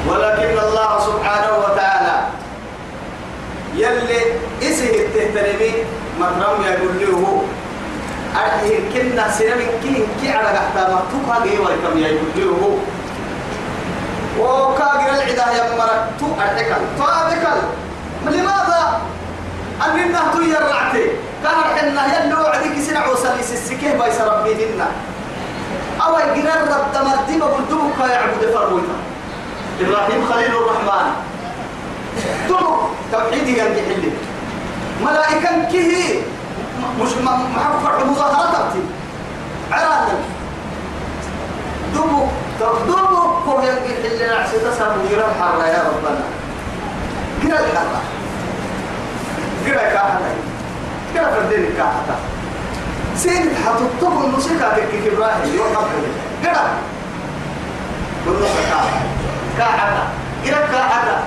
ولكن 0.08 0.58
الله 0.68 1.00
سبحانه 1.00 1.52
وتعالى 1.58 2.16
يلي 3.76 4.22
إسه 4.62 4.89
التهتنمي 5.06 5.74
مرم 6.20 6.62
يقول 6.66 6.96
له 7.02 7.44
أرحيه 8.36 8.80
كنا 8.94 9.32
سنمي 9.32 9.66
كي 9.84 10.06
كي 10.22 10.32
على 10.32 10.48
قحتا 10.48 10.94
مكتوب 10.94 11.24
هذه 11.34 11.60
ويكم 11.60 11.98
يقول 11.98 12.28
له 12.38 12.78
وكاغر 14.39 15.10
العدا 15.16 15.46
يا 15.58 15.78
مرك 15.78 16.04
تو 16.20 16.26
أرحكال 16.42 16.82
تو 16.98 17.04
أرحكال 17.04 17.60
لماذا؟ 18.26 19.02
أننا 19.86 20.22
تو 20.34 20.41
يرعتي 20.41 21.06
كان 21.43 21.60
حنا 21.76 22.04
يلو 22.26 22.38
عديك 22.46 22.80
سنع 22.88 23.08
وسليس 23.08 23.52
السكيه 23.52 23.93
بايس 24.00 24.17
دينا 24.46 24.88
أو 26.02 26.17
يقرر 26.19 26.62
رب 26.72 26.86
دمرتي 26.93 27.39
بقلتوك 27.39 27.98
يعبد 28.00 28.43
فرموتا 28.54 28.98
إبراهيم 29.82 30.26
خليل 30.30 30.54
الرحمن. 30.56 31.12
دمو 32.50 32.78
توحيدي 33.12 33.62
قال 33.62 33.76
حلي. 33.76 34.12
ملائكة 35.02 35.52
كه 35.72 36.22
مش 37.02 37.12
محفر 37.56 38.06
مظاهرات 38.06 38.56
أبتي. 38.56 38.84
عرانا 39.72 40.15
دمو 41.96 42.28
دمو 42.88 43.22
كو 43.46 43.62
ينقل 43.62 43.96
حلي. 44.04 44.28
نعسي 44.28 44.58
تسر 44.58 44.91
مجرى 45.04 45.26
الحرة 45.32 45.67
يا 45.67 45.84
ربنا. 45.89 46.24
قرى 47.43 47.65
الحرة 47.65 48.02
قرى 49.65 49.86
كاحة 49.93 50.19
قرى 51.15 51.26
فردين 51.34 51.73
كاحة 51.78 52.15
سين 53.17 53.56
حتطبق 53.65 54.23
الموسيقى 54.23 54.69
تكي 54.76 55.13
إبراهيم 55.13 55.60
حقه 55.76 56.04
قرى 56.43 56.65
كله 58.26 58.47
كاحة 58.69 58.99
كاحة 59.58 60.08
قرى 60.45 60.67
كاحة 60.71 61.23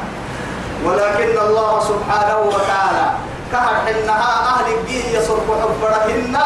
ولكن 0.84 1.38
الله 1.46 1.80
سبحانه 1.80 2.38
وتعالى 2.38 3.06
كهر 3.52 3.74
حنها 3.86 4.30
أهل 4.54 4.66
الدين 4.78 5.04
يصرف 5.12 5.46
حبرهن. 5.62 6.36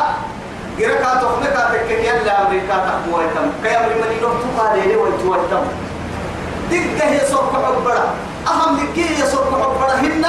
قرأك 0.81 1.22
تخمك 1.22 1.57
تكك 1.72 1.90
يلا 1.90 2.46
أمريكا 2.46 2.76
تحمو 2.87 3.18
ويتم. 3.18 3.46
كي 3.64 3.76
أمري 3.76 3.94
من 3.94 4.11
يلوم 4.18 4.35
تقالي 4.40 4.81
لي 4.81 4.96
ويتويتم 4.96 5.64
دقة 6.70 7.11
يصرف 7.11 7.53
حبرة. 7.55 8.07
أهم 8.48 8.76
دقة 8.76 9.24
يصرف 9.24 9.50
حبرهن 9.62 10.24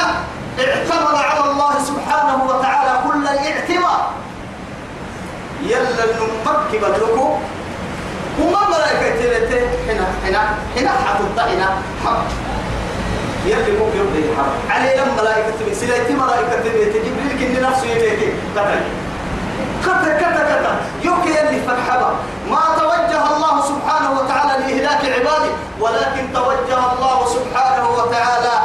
اعتمد 0.60 1.16
على 1.16 1.52
الله 1.52 1.74
سبحانه 1.84 2.44
وتعالى 2.50 3.00
كل 3.08 3.24
الاعتماد 3.28 4.02
يلا 5.64 6.06
نمكب 6.20 6.84
لكم 6.84 7.40
وما 8.42 8.60
ملائكة 8.70 9.16
تلتين. 9.22 9.68
هنا 9.90 10.08
هنا 10.26 10.42
هنا 10.78 10.90
حتى 10.90 11.42
هنا. 11.56 11.70
حب 12.06 12.24
يلي 13.46 13.72
ممكن 13.80 13.98
يبدأ 14.00 14.32
يحرم 14.34 14.54
عليه 14.70 15.02
لما 15.02 15.22
ملائكة 15.22 15.52
تبي 15.60 15.74
سلايتي 15.76 16.14
ملائكة 16.14 16.56
تبي 16.64 16.86
جبريل 16.86 17.32
كني 17.40 17.60
نفسه 17.68 17.86
يبيتي 17.88 18.34
قتل 18.58 18.82
قتل 19.84 20.14
قتل 20.14 20.44
قتل 20.54 20.76
يوكي 21.04 21.30
يلي 21.30 21.62
فرحبا 21.68 22.16
ما 22.52 22.62
توجه 22.80 23.36
الله 23.36 23.62
سبحانه 23.62 24.12
وتعالى 24.20 24.54
لإهلاك 24.64 25.06
عباده 25.06 25.52
ولكن 25.80 26.34
توجه 26.34 26.94
الله 26.94 27.26
سبحانه 27.26 27.90
وتعالى 27.90 28.61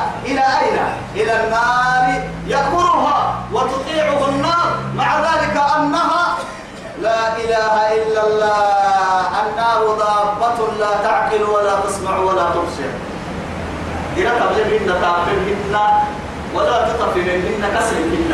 إلى؟ 1.16 1.26
إلى 1.26 1.44
النار 1.44 2.22
يأمرها 2.46 3.18
وتطيعه 3.52 4.28
النار. 4.28 4.68
مع 4.96 5.20
ذلك 5.20 5.56
أنها 5.76 6.24
لا 7.02 7.36
إله 7.36 7.74
إلا 7.96 8.20
الله. 8.26 9.26
النار 9.42 9.80
ضابة 9.98 10.58
لا 10.80 10.92
تعقل 11.02 11.42
ولا 11.42 11.74
تسمع 11.80 12.18
ولا 12.18 12.46
تبصر. 12.54 12.92
إذا 14.16 14.32
تبلغن 14.40 15.00
تعبرهن 15.02 15.76
ولا 16.54 16.88
تطفلهن 16.88 17.62
كسرهن 17.74 18.32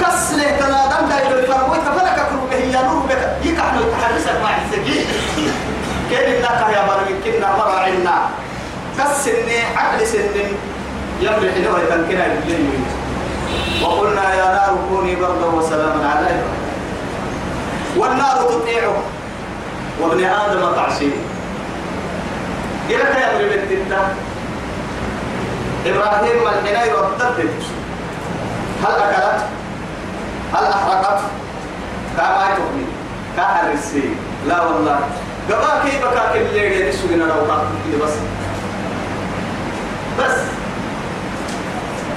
كسر 0.00 0.40
تنادم 0.58 1.08
دا 1.08 1.16
يلو 1.24 1.52
فرموي 1.52 1.78
تفلك 1.78 2.18
كروبه 2.30 2.56
يا 2.56 2.82
نور 2.82 3.06
بك. 3.08 3.22
يكحلو 3.42 3.82
تحرسك 3.92 4.36
مع 4.42 4.50
السجين 4.62 5.06
كيف 6.10 6.20
إنك 6.20 6.60
يا 6.74 6.82
برمي 6.86 7.14
كنا 7.24 7.56
مرعنا. 7.56 8.16
كسرني 8.98 9.58
عقل 9.76 10.06
سن 10.06 10.36
يمرح 11.20 11.56
له 11.56 11.78
يتنكنا 11.82 12.28
بالليل 12.28 12.80
وقلنا 13.82 14.34
يا 14.34 14.44
نار 14.44 14.78
كوني 14.88 15.16
بردا 15.16 15.46
وسلاما 15.46 16.08
على 16.08 16.26
إبراهيم 16.26 16.66
والنار 17.96 18.36
تطيعه. 18.36 19.02
وابن 20.00 20.24
آدم 20.24 20.74
تعصيه. 20.76 21.16
إلى 22.90 23.02
أمر 23.02 23.42
بنت 23.42 23.72
إبراهيم 25.86 26.44
من 26.44 26.66
حين 26.66 26.90
يردد 26.90 27.50
هل 28.84 28.92
أكلت؟ 28.92 29.44
هل 30.54 30.64
أحرقت؟ 30.64 31.20
كما 32.16 32.48
تغني 32.56 32.86
كهرسي 33.36 34.14
لا 34.48 34.62
والله. 34.62 35.00
قبا 35.50 35.82
كيف 35.84 36.04
كاك 36.04 36.36
اللي 36.36 36.88
يسوي 36.88 37.16
لنا 37.16 37.24
لو 37.24 37.44
بس. 38.04 38.12
بس. 40.18 40.38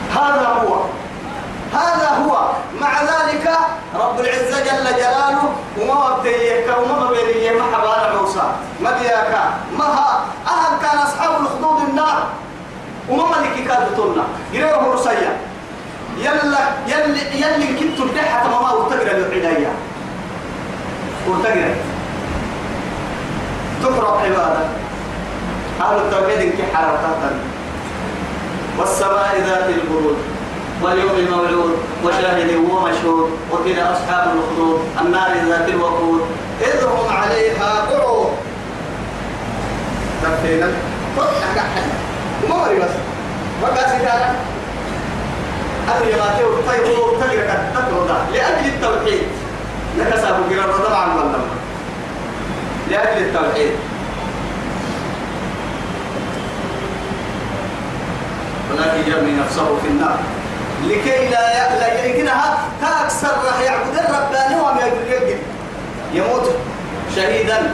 هذا 0.10 0.48
هو. 0.48 0.84
هذا 1.74 2.10
هو. 2.26 2.50
مع 2.82 3.02
ذلك 3.02 3.52
رب 3.96 4.20
العزة 4.20 4.60
جل 4.60 4.96
جلاله 4.96 5.54
وما 5.82 6.18
بديك 6.18 6.68
وما 6.84 7.10
بيني 7.12 7.60
ما 7.60 7.64
حبال 7.74 8.22
موسى 8.22 8.44
ما 8.82 8.92
دياك 8.92 9.34
ما 9.78 9.86
ها. 9.86 10.26
أهل 10.48 10.82
كان 10.82 10.98
أصحاب 11.00 11.42
الخدود 11.42 11.90
النار. 11.90 12.24
وما 13.10 13.24
ملك 13.24 13.68
كاد 13.68 13.96
تولنا 13.96 14.24
هو 14.56 14.94
رسيا 14.94 15.38
يلا 16.18 16.60
يلي 16.88 17.42
يلي 17.42 17.68
كنت 17.80 17.98
تدحى 17.98 18.44
تماما 18.44 18.72
وتقرا 18.72 19.12
العدايا 19.12 19.72
وتقرا 21.28 21.76
تقرا 23.84 24.22
عبادة. 24.22 24.66
أهل 25.82 25.96
التوحيد 25.98 26.56
كي 26.56 26.64
حركات 26.76 27.32
والسماء 28.80 29.44
ذات 29.48 29.70
البروج 29.70 30.16
واليوم 30.84 31.16
الموعود 31.18 31.76
وشاهد 32.04 32.56
ومشهود 32.56 33.30
وقيل 33.52 33.80
أصحاب 33.80 34.34
الأخدود 34.34 34.80
النار 35.02 35.32
ذات 35.50 35.70
الوقود. 35.70 36.22
إذ 36.62 36.84
هم 36.84 37.18
عليها 37.18 37.86
قعود. 37.92 38.32
تفينا 40.24 40.68
ما 41.18 41.24
مري 42.50 42.80
بس. 42.80 42.90
ما 43.62 43.68
قاسي 43.68 44.06
تعالى 44.06 44.36
أدري 45.96 46.12
ما 46.12 46.38
تيو 46.38 46.48
طيب 46.68 46.98
هو 46.98 47.20
تقرأ 47.20 47.72
تقرأ 47.76 48.26
لأجل 48.34 48.66
التوحيد. 48.68 49.28
لك 49.98 50.16
سابق 50.16 50.50
قرر 50.50 50.86
طبعا 50.86 51.16
والله 51.16 51.40
لأجل 52.90 53.26
التوحيد. 53.26 53.72
ولكن 58.80 59.12
يرمي 59.12 59.32
نفسه 59.32 59.78
في 59.82 59.88
النار. 59.88 60.20
لكي 60.88 61.30
لا 61.30 61.80
لا 61.80 62.06
يمكنها 62.06 62.58
تأكثر 62.82 63.28
راح 63.28 63.60
يعبد 63.62 63.96
الرباني 63.98 64.62
وما 64.62 64.82
يقدر 64.82 65.38
يموت 66.14 66.56
شهيدا 67.16 67.74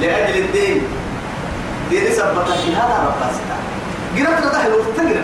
لأجل 0.00 0.38
الدين. 0.38 0.82
دين 1.90 2.12
سبت 2.12 2.46
الشهادة 2.48 2.94
رب 3.06 3.22
قرأت 4.16 4.46
رضحل 4.46 4.72
وتقرأ 4.72 5.22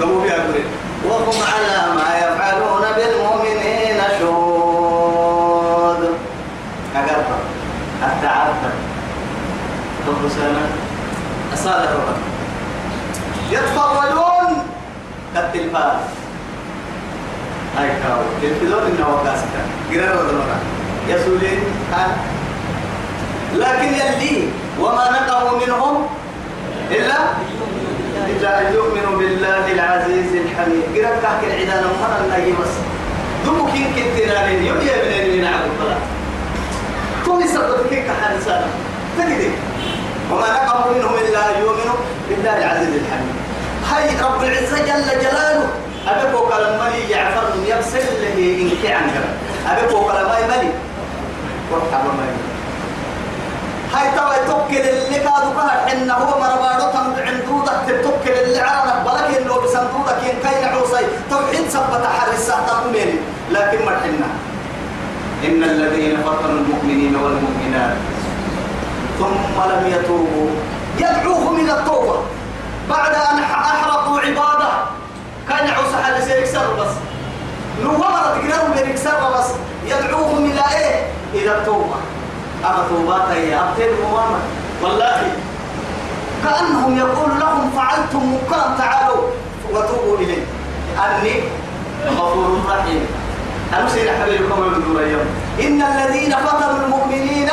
قبوا 0.00 0.22
بها 0.22 0.34
قرأ 0.34 0.64
وهم 1.08 1.34
على 1.42 1.94
ما 1.94 2.18
يفعلون 2.18 2.84
بالمؤمنين 2.96 4.00
شهود. 4.20 6.02
أقرب. 6.96 7.28
التعبد 8.02 8.72
رب 10.08 10.28
سنة 10.28 10.66
أصالة 11.54 11.92
رب 11.92 12.35
يتفرجون 13.50 14.50
كالتلفاز 15.34 16.00
هاي 17.78 17.88
كاو. 17.88 18.20
تلفزيون 18.42 18.82
إنه 18.82 19.08
وكاسكا 19.14 19.60
قرر 19.90 20.16
ودمرا 20.20 20.58
يسولين. 21.08 21.60
ها؟ 21.92 22.06
لكن 23.54 23.94
يلي 23.94 24.48
وما 24.80 25.10
نقموا 25.10 25.60
منهم 25.66 26.06
إلا 26.90 27.18
إلا 28.26 28.50
أن 28.60 28.74
يؤمنوا 28.74 29.18
بالله 29.18 29.72
العزيز 29.72 30.30
الحميد. 30.34 30.82
قرر 30.94 31.14
كاك 31.22 31.40
العدان 31.44 31.84
مرة 31.84 32.18
النجي 32.24 32.52
بس. 32.52 32.74
دمك 33.46 33.74
يمكن 33.74 34.06
تنالين. 34.16 34.64
يولي 34.64 35.36
من 35.36 35.42
نعبد 35.44 35.70
بلا. 35.80 35.96
تومي 37.24 37.48
سبب 37.48 37.86
كيك 37.90 38.08
حدثانا 38.22 38.68
تجدي 39.18 39.50
وما 40.32 40.48
نقموا 40.52 40.94
منهم 40.94 41.14
إلا 41.14 41.40
أن 41.50 41.62
يؤمنوا 41.62 41.98
بالله 42.28 42.58
العزيز 42.58 42.88
الحميد. 42.88 43.35
هاي 43.90 44.20
رب 44.20 44.42
العزة 44.42 44.78
جل 44.78 45.20
جلاله. 45.20 45.68
أبقوا 46.08 46.48
كلام 46.48 46.80
ملي 46.80 47.10
يعفر 47.10 47.44
يبسل 47.66 48.06
له 48.22 48.38
إنك 48.62 48.92
عنك 48.92 49.16
أبقوا 49.66 50.12
كلام 50.12 50.48
ملي. 50.48 50.70
وحبا 51.72 52.12
ملي 52.18 52.36
هاي 53.94 54.10
توا 54.16 54.46
توكل 54.46 54.88
اللي 54.88 55.18
كادوا 55.18 55.52
كهر 55.56 55.92
إن 55.92 56.10
هو 56.10 56.40
مرباطة 56.40 57.14
عندودك 57.26 58.02
توكل 58.02 58.38
اللي 58.44 58.60
عرنك 58.60 59.04
بلك 59.04 59.36
إنه 59.38 59.54
بسندودك 59.54 60.18
إن 60.30 60.38
كاين 60.42 60.64
عوصي. 60.64 61.06
توحيد 61.30 61.68
سبت 61.68 62.06
حرسة 62.18 62.66
تقومين 62.66 63.18
لكن 63.50 63.84
مرحنا 63.86 64.28
إن 65.44 65.62
الذين 65.62 66.16
فتنوا 66.16 66.60
المؤمنين 66.60 67.16
والمؤمنات 67.16 67.96
ثم 69.18 69.62
لم 69.70 69.92
يتوبوا 69.94 70.50
يدعوهم 70.98 71.60
إلى 71.60 71.72
التوبة. 71.72 72.16
بعد 72.90 73.14
أن 73.14 73.38
أحرقوا 73.38 74.20
عبادة. 74.20 74.70
كان 75.48 75.68
يعوس 75.68 75.94
على 76.04 76.24
سيكسر 76.24 76.74
بس. 76.80 76.92
نوما 77.82 78.06
تقرأوا 78.06 78.68
من 78.68 78.90
يكسر 78.90 79.38
بس. 79.38 79.46
يدعوهم 79.86 80.44
إلى 80.44 80.62
إيه؟ 80.76 81.06
إلى 81.34 81.58
التوبة. 81.58 81.96
أما 82.64 82.84
توبات 82.88 83.28
هي 83.30 83.54
أبتين 83.54 83.88
مواما 84.02 84.38
والله. 84.82 85.32
كأنهم 86.44 86.98
يقول 86.98 87.40
لهم 87.40 87.70
فعلتم 87.76 88.32
منكرا 88.32 88.74
تعالوا 88.78 89.22
وتوبوا 89.72 90.18
إليه. 90.18 90.44
أني 90.98 91.42
غفور 92.06 92.60
رحيم. 92.68 93.06
أنا 93.74 93.88
سيدنا 93.88 94.22
حبيبكم 94.22 94.60
من 94.60 94.96
اليوم 95.00 95.26
إن 95.60 95.82
الذين 95.82 96.36
فتنوا 96.36 96.84
المؤمنين 96.84 97.50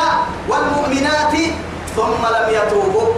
والمؤمنات 0.48 1.32
ثم 1.96 2.22
لم 2.26 2.46
يتوبوا. 2.48 3.08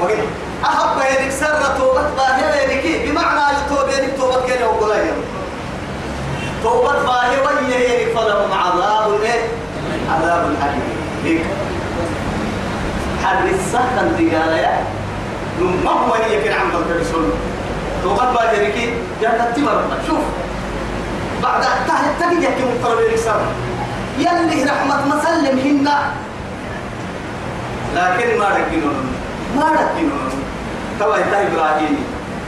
وقل 0.00 0.18
أحب 0.64 0.96
يدك 1.10 1.32
سر 1.32 1.62
توبة 1.78 2.02
باهي 2.16 2.64
يدك. 2.64 3.08
بمعنى 3.10 3.40
التوبة 3.56 3.92
يدك 3.92 4.16
توبة 4.18 4.46
كان 4.46 4.60
يقول 4.60 4.92
توبة 6.62 6.92
باهي 6.92 7.36
وية 7.40 7.76
يدك 7.76 8.16
فلهم 8.16 8.52
عذاب 8.52 9.20
إيه؟ 9.22 9.42
عذاب 10.10 10.44
أليم. 10.44 10.82
هيك 11.24 11.44
حر 13.24 13.44
السخن 13.44 14.08
دقالة 14.18 14.56
يا 14.56 14.84
ما 15.84 15.90
هو 15.90 16.14
هي 16.14 16.42
كان 16.42 16.52
عم 16.52 16.70
تلبسون 16.88 17.32
توبة 18.02 18.32
باهي 18.32 18.64
يدك 18.64 18.92
جنة 19.22 19.52
تمر 19.56 19.82
شوف. 20.06 20.24
بعد 21.42 21.62
تهت 21.62 22.20
تجد 22.20 22.42
يكي 22.42 22.62
مقرب 22.62 23.00
يكسر 23.10 23.40
يلي 24.18 24.64
رحمة 24.64 25.16
مسلم 25.16 25.58
هنا. 25.58 26.12
لكن 27.94 28.38
ما 28.38 28.48
ركنون. 28.48 29.16
ما 29.56 29.64
ركنون. 29.64 30.39
توا 31.00 31.16
إنت 31.16 31.34
إبراهيم. 31.48 31.96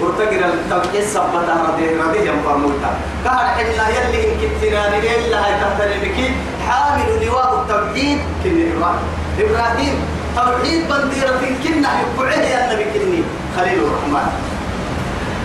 ورتقر 0.00 0.44
التوحيد 0.44 1.04
سبتا 1.14 1.54
رضيه 1.68 1.90
رضيه 2.02 2.30
ينفرموتا 2.30 2.90
قال 3.26 3.46
إلا 3.62 3.84
يلي 3.96 4.20
إن 4.28 4.34
كتناني 4.42 4.98
إلا 5.16 5.36
هاي 5.44 5.54
تحتري 5.62 5.96
بكي 6.02 6.26
حامل 6.66 7.26
لواء 7.26 7.50
التوحيد 7.60 8.18
كن 8.44 8.56
إبراهيم. 8.72 9.08
إبراهيم 9.38 9.94
توحيد 10.36 10.80
بنديرة 10.88 11.42
كنا 11.62 11.90
يبعه 12.00 12.42
يا 12.52 12.58
النبي 12.64 12.84
كني. 12.94 13.22
خليل 13.56 13.78
الرحمن. 13.84 14.28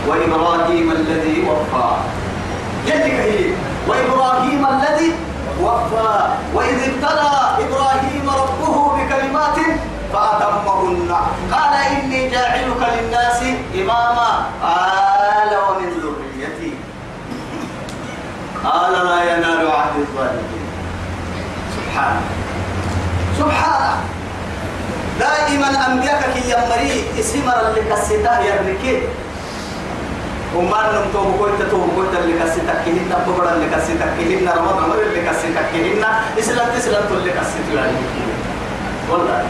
وإبراهيم 0.08 0.88
الذي 0.92 1.38
وفى. 1.48 1.90
يلي 2.88 3.14
هي 3.24 3.40
وإبراهيم 3.88 4.64
الذي 4.74 5.12
وفى. 5.64 6.12
وإذ 6.56 6.78
ابتلى 6.90 7.32
إبراهيم 7.66 8.17
فأتمهن 10.14 11.12
قال 11.52 11.74
إني 11.74 12.30
جاعلك 12.30 12.82
للناس 12.96 13.42
إماما. 13.76 14.30
قال 14.64 15.52
ومن 15.66 15.90
ذريتي. 16.04 16.74
قال 18.64 18.94
لا 19.06 19.20
ينال 19.24 19.68
عهد 19.72 19.96
الظالمين. 20.00 20.66
سبحانه 21.76 22.22
سبحانه 23.40 23.98
دائما 25.20 25.70
أنبياءك 25.88 26.36
يمري 26.46 27.04
إسمر 27.20 27.58
اللي 27.68 27.82
كسيته 27.92 28.40
يرنكي 28.40 29.02
وما 30.56 30.82
نم 30.94 31.06
تو 31.14 31.22
بقول 31.32 31.52
تتو 31.60 31.78
بقول 31.78 32.06
اللي 32.24 32.40
كسيتك 32.40 32.78
كهين 32.86 33.10
تبغى 33.10 33.54
اللي 33.54 33.68
كسيتك 33.76 34.10
كهين 34.18 34.50
رمضان 34.50 34.92
اللي 34.92 35.22
كسيتك 35.30 35.66
كهين 35.74 36.06
إسلام 36.40 36.70
إسلام 36.78 37.04
اللي 37.12 37.32
كسيتك 37.32 37.92
والله. 39.10 39.46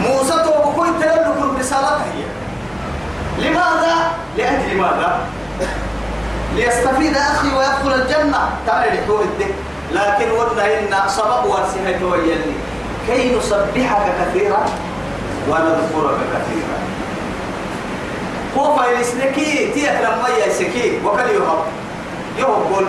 موسى 0.00 0.32
تو 0.44 0.50
بقول 0.50 0.88
تلو 1.00 1.34
كل 1.40 1.60
رسالة 1.60 1.96
هي. 1.96 2.24
لماذا؟ 3.38 3.94
لأجل 4.36 4.76
ماذا؟ 4.76 5.20
ليستفيد 6.54 7.16
أخي 7.16 7.48
ويدخل 7.56 7.92
الجنة. 7.94 8.50
تعالى 8.66 9.00
لحور 9.00 9.22
الدك 9.22 9.54
لكن 9.92 10.30
ودنا 10.30 10.78
إن 10.78 11.08
سبب 11.08 11.44
ورسها 11.44 11.98
تويلني 12.00 12.54
كي 13.06 13.36
نسبحك 13.38 14.06
كثيرا 14.20 14.64
ونذكرك 15.48 16.18
كثيرا. 16.34 16.78
هو 18.56 18.76
فايلس 18.76 19.14
لكي 19.14 19.72
تيك 19.74 19.92
لما 20.02 20.28
يسكي 20.46 21.00
وكل 21.04 21.20
يهب 21.20 21.64
يهب 22.38 22.86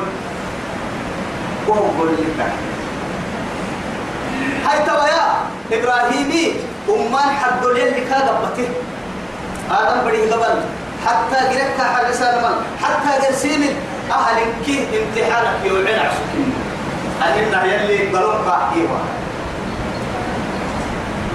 وهو 1.67 2.05
لك. 2.05 2.51
هاي 4.65 4.85
توايا 4.85 5.25
إبراهيمي. 5.71 6.53
أمان 6.89 7.29
حد 7.35 7.65
اللي 7.65 8.01
كاغبته 8.09 8.69
آدم 9.71 10.07
بدي 10.07 10.31
قبل 10.31 10.61
حتى 11.05 11.35
قرأت 11.35 11.81
حرسان 11.95 12.41
مال 12.41 12.55
حتى 12.83 13.27
قرسيم 13.27 13.61
أهل 14.11 14.37
كي 14.65 14.79
امتحانك 14.99 15.65
يوعين 15.65 15.99
عسكين 15.99 16.53
أننا 17.25 17.63
يلي 17.65 18.17
قلوم 18.17 18.35
قاعديوا 18.49 18.97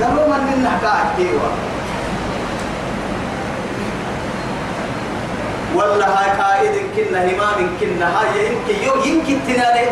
قلوم 0.00 0.32
أننا 0.32 0.70
قاعديوا 0.84 1.40
ولا 5.74 6.06
هاي 6.08 6.30
قائد 6.40 6.74
كنا 6.96 7.18
همام 7.24 7.76
كنا 7.80 8.06
هاي. 8.20 8.46
يمكن 8.46 9.08
يمكن 9.08 9.38
تنالي 9.46 9.86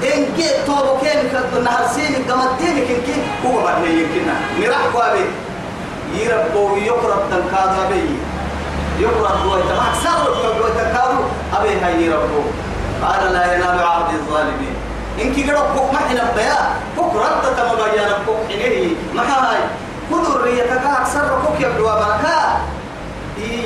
إن 0.00 0.24
كي 0.36 0.48
توبو 0.66 0.96
كين 1.02 1.28
نهر 1.64 1.86
سين 1.94 2.14
قمت 2.28 2.50
دينك 2.58 2.88
إن 2.90 3.00
كي 3.06 3.14
هو 3.44 3.60
بدنا 3.60 3.88
يمكننا 3.88 4.34
نراح 4.60 4.84
قابي 4.94 5.24
يربو 6.14 6.76
يقرب 6.76 7.22
تنكادا 7.30 7.88
بي 7.90 8.04
يقرب 9.00 9.42
دوي 9.44 9.62
تماك 9.62 9.94
سر 10.04 10.24
دوي 10.42 10.70
تنكادو 10.78 11.20
أبي 11.56 11.80
هاي 11.80 12.02
يربو. 12.04 12.40
قال 13.02 13.32
لا 13.32 13.54
ينال 13.54 13.78
عهد 13.82 14.14
الظالمين. 14.14 14.74
إن 15.22 15.34
كي 15.34 15.50
قرب 15.50 15.76
بوك 15.76 15.92
محنا 15.92 16.32
بيا. 16.36 16.58
بوك 16.96 17.14
رد 17.14 17.44
تمبيانا 17.56 18.18
بوك 18.26 18.36
حنيه 18.48 18.94
محاي 19.14 19.60
كدر 20.10 20.40
ريتك 20.42 20.84
أكثر 21.00 21.38
بوك 21.44 21.60
يبدو 21.60 21.88
أبركا 21.88 22.60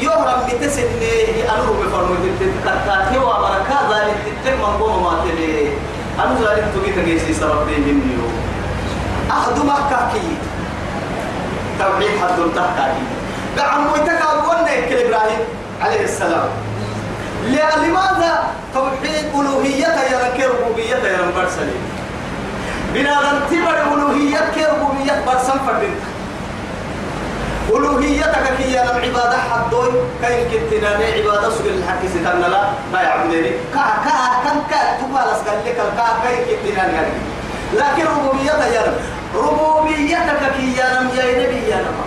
يهرم 0.03 0.41
بتسني 0.47 1.15
أنو 1.55 1.73
بفرمو 1.73 2.15
تتكاتي 2.41 3.19
أنا 6.19 6.41
زالين 6.41 6.65
تقول 6.75 6.95
تجيسي 7.05 7.35
سبب 7.35 7.67
دي 7.69 7.93
مني 7.93 8.17
هو 8.23 8.29
أخذ 9.31 9.67
ما 9.67 9.75
كاكي 9.91 10.29
توحيد 11.79 12.21
حد 12.23 12.39
تحتاجي 12.57 13.05
دعم 13.57 13.87
ويتك 13.93 14.23
أقولنا 14.23 14.75
كل 14.89 14.95
إبراهيم 14.97 15.39
عليه 15.81 16.05
السلام. 16.05 16.49
لماذا 17.47 18.45
توحيد 18.75 19.25
ألوهية 19.35 19.87
يا 19.87 20.29
ركير 20.29 20.51
ربوبية 20.61 20.97
يا 20.97 21.19
رمبر 21.23 21.49
سليم 21.57 21.83
بنا 22.95 23.19
غنتبر 23.19 23.95
ألوهية 23.95 24.39
كربوبية 24.55 25.25
برسم 25.27 25.59
فردين. 25.67 25.95
ألوهيتك 27.71 28.57
كي 28.59 28.73
يا 28.73 28.83
نم 28.85 29.01
عبادة 29.05 29.39
حدوي. 29.51 29.93
كاين 30.23 30.49
كنتنا 30.51 30.89
عبادة 30.89 31.51
سجل 31.51 31.75
الحق 31.79 32.07
ستنا 32.07 32.47
لا. 32.49 32.63
ما 32.93 33.01
يعبدني. 33.03 33.51
كا 33.75 33.85
كا 34.05 34.17
كم 34.45 34.59
كا 34.71 34.81
تقال 35.01 35.29
أسقل 35.33 35.59
لك 35.67 35.77
كا 35.77 36.09
كاين 36.25 36.41
كنتنا 36.49 36.85
يعني 36.87 37.13
لكن 37.73 38.05
ربوبيتك 38.17 38.73
يا 38.75 38.83
رب. 38.87 38.99
ربوبيتك 39.45 40.43
يا 40.79 41.01
نم 41.01 41.09
يا 41.19 41.27
نبي 41.41 41.69
يا 41.71 41.77
نم 41.77 41.99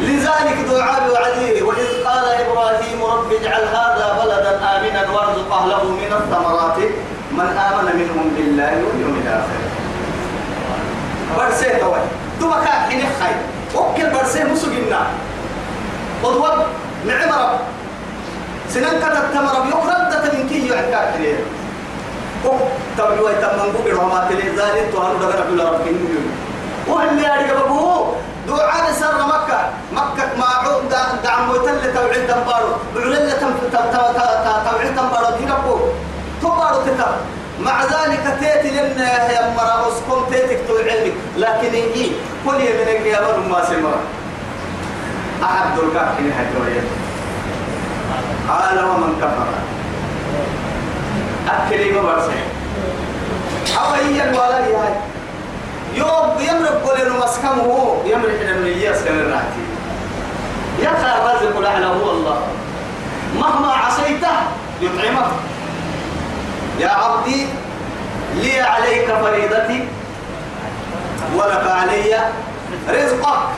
لذلك 0.00 0.56
دعاء 0.70 1.10
وعديه 1.12 1.62
وإذ 1.62 2.04
قال 2.04 2.24
إبراهيم 2.24 3.04
رب 3.04 3.32
اجعل 3.32 3.62
هذا 3.62 4.18
بلدا 4.22 4.52
آمنا 4.56 5.10
وارزق 5.10 5.52
أهله 5.52 5.84
من 5.84 6.12
الثمرات. 6.12 6.78
من 7.32 7.48
آمن 7.68 7.86
منهم 8.00 8.26
بالله 8.36 8.72
واليوم 8.84 9.22
الآخر. 9.24 9.60
برسيه 11.36 11.78
توي 11.78 12.00
دوما 12.40 12.64
كان 12.64 13.00
خير. 13.20 13.59
وكل 13.74 14.10
برسيه 14.10 14.44
مسجنا 14.44 15.00
قدوة 16.22 16.66
نعم 17.06 17.32
رب. 17.32 17.58
سنن 18.68 18.98
كتب 19.02 19.24
تمر 19.34 19.54
يقرب 19.70 20.34
من 20.34 20.48
كي 20.48 20.68
يعكا 20.68 21.00
كليه 21.16 21.38
أو 22.44 22.54
تبلو 22.98 23.28
يتمن 23.28 23.68
بقر 23.74 23.94
وما 24.00 24.26
تلي 24.28 24.48
ذلك 24.58 24.86
تهانو 24.92 25.18
دغنا 25.18 25.44
كل 25.48 25.60
رب 25.64 25.80
كنيو 25.84 26.22
وهل 26.88 27.18
يا 27.18 27.32
رجبو 27.34 28.14
دعاء 28.48 28.92
سر 29.00 29.18
مكة. 29.26 29.60
مكة 29.92 30.28
ما 30.38 30.46
عود 30.62 30.94
دعم 31.24 31.50
وتل 31.50 31.94
توعد 31.94 32.26
تنبارو 32.28 32.70
بعلل 32.94 33.40
تم 33.40 33.52
توعد 33.72 34.94
تنبارو 34.96 35.30
دينكو 35.38 35.74
تبارو 36.42 36.78
تتر. 36.86 37.12
مع 37.64 37.84
ذلك 37.84 38.36
تيتي 38.40 38.70
لنا 38.70 39.32
يا 39.32 39.54
مرا 39.56 39.88
اسكن 39.88 40.30
تيتك 40.30 40.60
طول 40.68 40.88
علمك. 40.88 41.12
لكن 41.36 41.74
إيه 41.74 42.10
كل 42.46 42.54
يمنك 42.54 43.06
يا 43.06 43.20
من 43.20 43.48
ما 43.48 43.64
سمر 43.64 43.94
أحد 45.42 45.78
الكاف 45.78 46.16
في 46.16 46.32
حجوية 46.32 46.82
قال 48.48 48.84
ومن 48.84 49.16
كفر. 49.20 49.46
أكلي 51.48 51.92
ما 51.92 52.02
برسي 52.02 52.40
أو 53.78 53.92
هي 53.92 54.30
الوالد 54.30 54.74
هاي. 54.74 54.94
يوم 55.94 56.40
يمرق 56.40 56.82
قول 56.86 57.12
مسكمه 57.12 57.96
يمرق 58.04 58.40
من 58.40 58.66
الياس 58.66 59.04
كان 59.04 59.18
الراتي 59.18 59.64
يقع 60.78 61.18
الرزق 61.18 61.58
الأعلى 61.58 61.86
هو 61.86 62.10
الله. 62.10 62.40
مهما 63.40 63.72
عصيته 63.72 64.36
يطعمك 64.80 65.30
يا 66.80 66.88
عبدي 66.88 67.46
لي 68.34 68.60
عليك 68.60 69.06
فريضتي 69.06 69.88
ولك 71.36 71.66
علي 71.66 72.14
رزقك. 72.88 73.48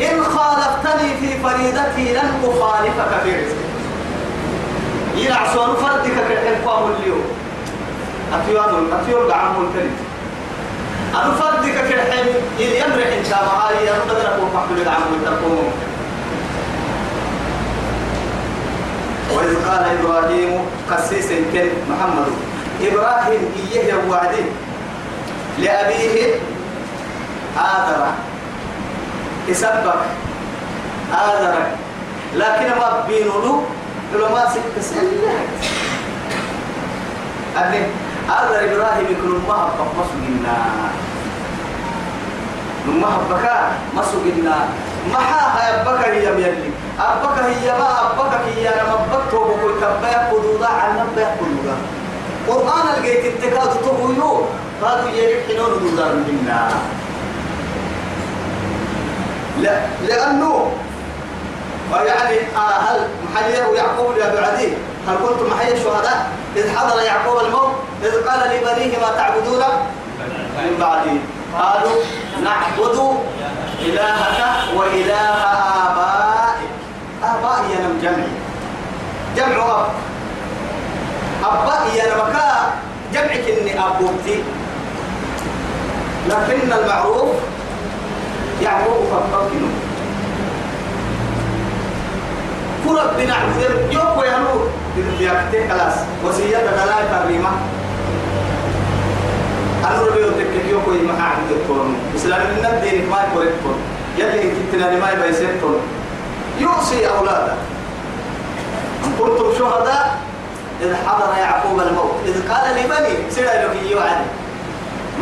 إن 0.00 0.24
خالفتني 0.24 1.08
في 1.20 1.38
فريضتي 1.42 2.12
لن 2.12 2.30
أخالفك 2.44 3.22
في 3.24 3.30
رزقك 3.30 3.72
يلعصون 5.16 5.76
فردك 5.76 6.16
كالحقوام 6.28 6.92
اليوم. 6.92 7.24
أتيوان 8.32 8.92
أتيوان 9.02 9.28
دعام 9.28 9.54
الكريم 9.66 9.96
أنا 11.14 11.32
فردك 11.34 11.74
كالحين 11.74 12.26
يمرح 12.58 13.06
إن 13.18 13.24
شاء 13.30 13.40
الله. 13.40 13.52
هاي 13.52 13.90
أنا 13.90 14.04
بدنا 14.04 14.34
أقول 14.34 14.48
محمد 14.54 14.84
دعام 14.84 15.02
الكريم 15.14 15.72
وإذ 19.30 19.52
قال 19.68 19.82
إبراهيم 19.98 20.50
قسيس 20.90 21.28
كن 21.52 21.68
محمد. 21.90 22.26
إبراهيم 22.82 23.42
إيه 23.72 23.94
وعدي 24.10 24.44
لأبيه 25.58 26.34
آدر 27.58 28.06
يسبك 29.48 29.94
آدر 31.14 31.54
لكن 32.34 32.68
ما 32.78 33.04
بينه 33.08 33.62
علماء 34.14 34.48
ست 34.50 34.82
سنة 34.82 35.34
أبني 37.56 37.82
آدر 38.30 38.56
إبراهيم 38.72 39.06
يكون 39.10 39.44
ما 39.48 39.54
هبك 39.54 39.90
مسجنا 39.98 40.56
ما 43.00 43.08
هبك 43.08 43.46
مسجنا 43.94 44.56
ما 45.12 45.18
ها 45.18 45.80
أبك 45.82 46.08
هي 46.08 46.24
يلي 46.26 46.70
أبك 47.00 47.38
هي 47.38 47.72
ما 47.78 48.10
أبك 48.10 48.34
هي 48.56 48.68
أنا 48.68 48.82
مبك 48.92 49.30
تو 49.30 49.38
بقول 49.44 49.72
كبايا 49.80 50.28
قدودا 50.32 50.66
عن 50.66 50.96
نبايا 51.12 51.36
قدودا 51.40 51.76
قرآن 52.48 52.94
الجيت 52.98 53.24
اتكاد 53.24 53.70
تقولوا 53.82 54.46
قالوا 54.82 55.10
يريح 55.10 55.46
حنون 55.48 55.78
دودار 55.80 56.12
منا 56.14 56.68
لا 59.60 59.80
لأنه 60.08 60.72
يعني 62.06 62.38
هل 62.56 63.08
محيي 63.24 63.66
ويعقوب 63.66 64.16
يا 64.16 64.34
بعدي 64.40 64.68
هل 65.08 65.16
كنتم 65.16 65.50
محيي 65.52 65.72
الشهداء؟ 65.74 66.28
إذ 66.56 66.76
حضر 66.76 67.02
يعقوب 67.02 67.40
الموت 67.44 67.72
إذ 68.02 68.28
قال 68.28 68.40
لبنيه 68.50 68.98
ما 68.98 69.10
تعبدون؟ 69.16 69.62
من 70.58 70.76
بعدي. 70.80 71.20
قالوا 71.58 72.02
نعبد 72.44 73.16
إلهك 73.80 74.40
وإله 74.76 75.28
آبائك 75.86 76.70
آبائي 77.22 77.78
أنا 77.78 77.88
جمع 78.02 78.24
جمع 79.36 79.56
أب 79.66 79.86
أبائي 81.44 82.02
أنا 82.02 82.16
مكا 82.24 82.72
جمعك 83.12 83.44
إني 83.60 83.80
أبوتي 83.86 84.42
لكن 86.32 86.72
المعروف 86.72 87.30
يعقوب 88.62 89.04
فقط 89.12 89.50
كرب 92.84 93.16
بنعبد 93.18 93.92
يوكو 93.92 94.22
يا 94.22 94.38
نور. 94.38 94.68
بيكتك 95.18 95.72
خلاص. 95.72 95.94
وسيادة 96.24 96.70
دلائل 96.70 97.06
كريمة 97.24 97.48
أنا 99.84 100.00
ربي 100.00 100.24
وتكك 100.24 100.64
يوكو 100.70 100.92
يما 100.92 101.12
عبد 101.22 101.50
الكون 101.50 101.96
إسلام 102.16 102.40
من 102.40 102.66
الدين 102.66 103.10
ما 103.10 103.16
يقول 103.16 103.46
الكون 103.46 103.78
يلي 104.18 104.42
إنك 104.42 104.56
تنادي 104.72 104.96
ما 104.96 105.10
يبقى 105.10 105.30
يسيركم 105.30 105.74
يوصي 106.58 107.08
أولاده. 107.08 107.52
كنتم 109.18 109.58
شهداء 109.58 110.16
إذ 110.82 110.94
حضر 111.06 111.38
يعقوب 111.38 111.80
الموت. 111.80 112.14
إذ 112.26 112.52
قال 112.52 112.76
لبني 112.76 113.30
سيدا 113.30 113.64
لك 113.64 113.90
يوعد 113.90 114.16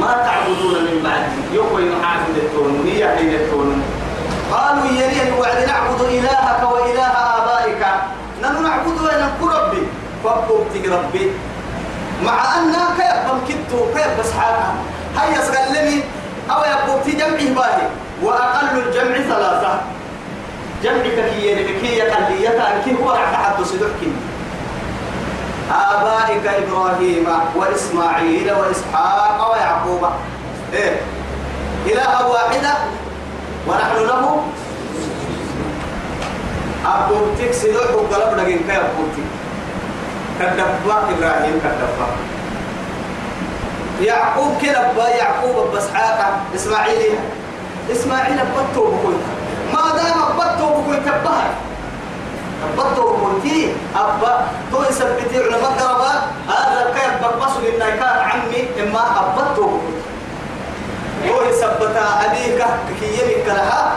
ما 0.01 0.12
تعبدون 0.24 0.74
من 0.84 0.96
بعدي. 1.05 1.40
يما 1.53 2.07
عبد 2.07 2.36
الكون 2.36 2.86
هي 2.86 3.16
حين 3.16 3.34
الكون 3.34 3.82
قالوا 4.53 4.86
يلي 4.86 5.32
وعد 5.38 5.66
نعبد 5.66 6.01
إلهك 6.01 6.72
وإله 6.72 7.07
آبائك. 7.36 7.82
نحن 8.42 8.62
نعبد 8.62 8.96
وننكو 9.01 9.46
ربي. 9.57 9.82
فابقوا 10.24 10.64
ربي. 10.88 11.30
مع 12.24 12.36
أن 12.57 12.72
كيف 12.98 13.18
بمكتو 13.26 13.78
كيف 13.94 14.20
بس 14.20 14.32
حاجة 14.32 14.68
هيا 15.18 15.40
سلمي 15.44 16.03
أو 16.51 16.61
في 17.05 17.12
جمع 17.12 17.40
باهي. 17.57 17.86
وأقل 18.22 18.78
الجمع 18.78 19.16
ثلاثة. 19.28 19.80
جمع 20.82 21.03
كي 21.03 21.55
كي 21.80 22.01
قلية 22.01 22.80
كي 22.84 22.96
هو 23.03 23.11
راح 23.11 23.30
تحدث 23.32 23.72
دحكي 23.72 24.12
آبائك 25.70 26.46
إبراهيم 26.46 27.26
وإسماعيل 27.56 28.52
وإسحاق 28.52 29.52
ويعقوب. 29.52 30.02
إيه. 30.72 31.00
إله 31.86 32.26
واحدة 32.28 32.74
ونحن 33.68 33.96
له. 33.96 34.42
أبوتك 36.86 37.52
سيدو 37.52 37.78
حقلب 37.78 38.38
لكن 38.38 38.58
كي 38.66 38.76
أبوتك. 38.76 39.26
كدبا 40.40 40.96
إبراهيم 41.12 41.60
كدبا. 41.64 42.08
يعقوب 44.00 44.52
كلبا 44.60 45.08
يعقوب 45.08 45.76
بس 45.76 45.86
حاقة 45.94 46.40
إسماعيل. 46.54 47.18
إسماعيل 47.92 48.38
بطو 48.56 48.84
بكويتا 48.86 49.32
ما 49.74 49.96
دام 49.96 50.18
بكويتي 53.41 53.72
أبا 53.97 54.47
تو 54.72 54.82
يثبتي 54.82 55.36
علماء 55.38 55.72
قربا 55.80 56.12
هذا 56.49 56.95
كيف 56.95 57.20
إن 57.24 57.78
كان 57.91 58.18
عمي 58.30 58.68
إما 58.82 59.01
بكويتا 59.20 59.55
تو 59.57 59.68
يثبتا 61.49 62.05
أبيك 62.26 62.64
كي 63.01 63.07
يمك 63.07 63.47
لها 63.47 63.93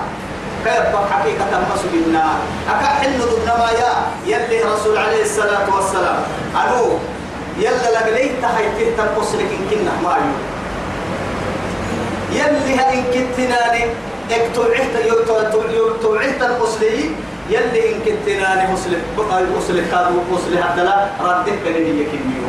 كيف 0.66 0.96
حقيقة 1.12 1.52
مسلمنا 1.76 2.26
أكا 2.70 2.86
حل 2.86 3.20
ما 3.60 3.70
يا 3.72 3.92
يلي 4.26 4.64
رسول 4.64 4.98
عليه 4.98 5.24
الصلاة 5.24 5.76
والسلام. 5.76 6.20
أنو 6.56 6.98
يلا 7.60 7.90
لقليت 7.92 8.32
تحيته 8.42 8.98
تنقص 8.98 9.36
لك 9.36 9.50
إن 9.52 9.64
كنا 9.72 9.92
ما 10.04 10.18
يلي 12.32 12.76
هإن 12.80 13.04
كنتناني 13.14 13.84
اكتوعت 14.32 14.94
توعت 16.02 16.30
تنقص 16.40 16.78
لي 16.82 17.12
يلي 17.54 17.82
إن 17.96 18.00
كنتناني 18.06 18.74
مسلم 18.74 19.02
بقى 19.18 19.44
مسلم 19.58 19.86
كادو 19.92 20.18
مسلم 20.32 20.64
حتى 20.64 20.84
لا 20.84 21.08
ردت 21.22 21.58
بني 21.66 21.90
يكنيو 22.02 22.48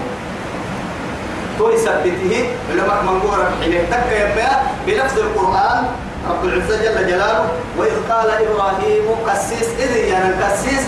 تو 1.59 1.71
يثبته 1.71 2.49
علماء 2.71 3.03
منقورة 3.03 3.51
حين 3.61 3.73
تك 3.91 4.09
يبقى 4.13 4.61
بلفظ 4.87 5.19
القرآن 5.19 5.85
رب 6.31 6.45
العزة 6.45 6.77
جل 6.83 7.07
جلاله 7.07 7.49
وإذ 7.79 7.93
قال 8.11 8.29
إبراهيم 8.31 9.05
قسيس 9.29 9.69
إذ 9.79 9.97
يعني 9.97 10.35
قسيس 10.45 10.85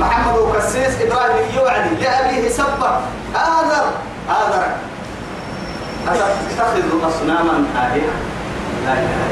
محمد 0.00 0.38
وكسيس 0.38 1.00
إبراهيم 1.00 1.46
يوعدي 1.56 1.94
لأبيه 2.02 2.48
سبة. 2.48 2.90
آذر 3.34 3.86
آذر 4.30 4.66
أتتخذ 6.08 7.08
أصناما 7.08 7.64
آلهة. 7.76 8.16
لا 8.86 8.92
إله 8.92 9.26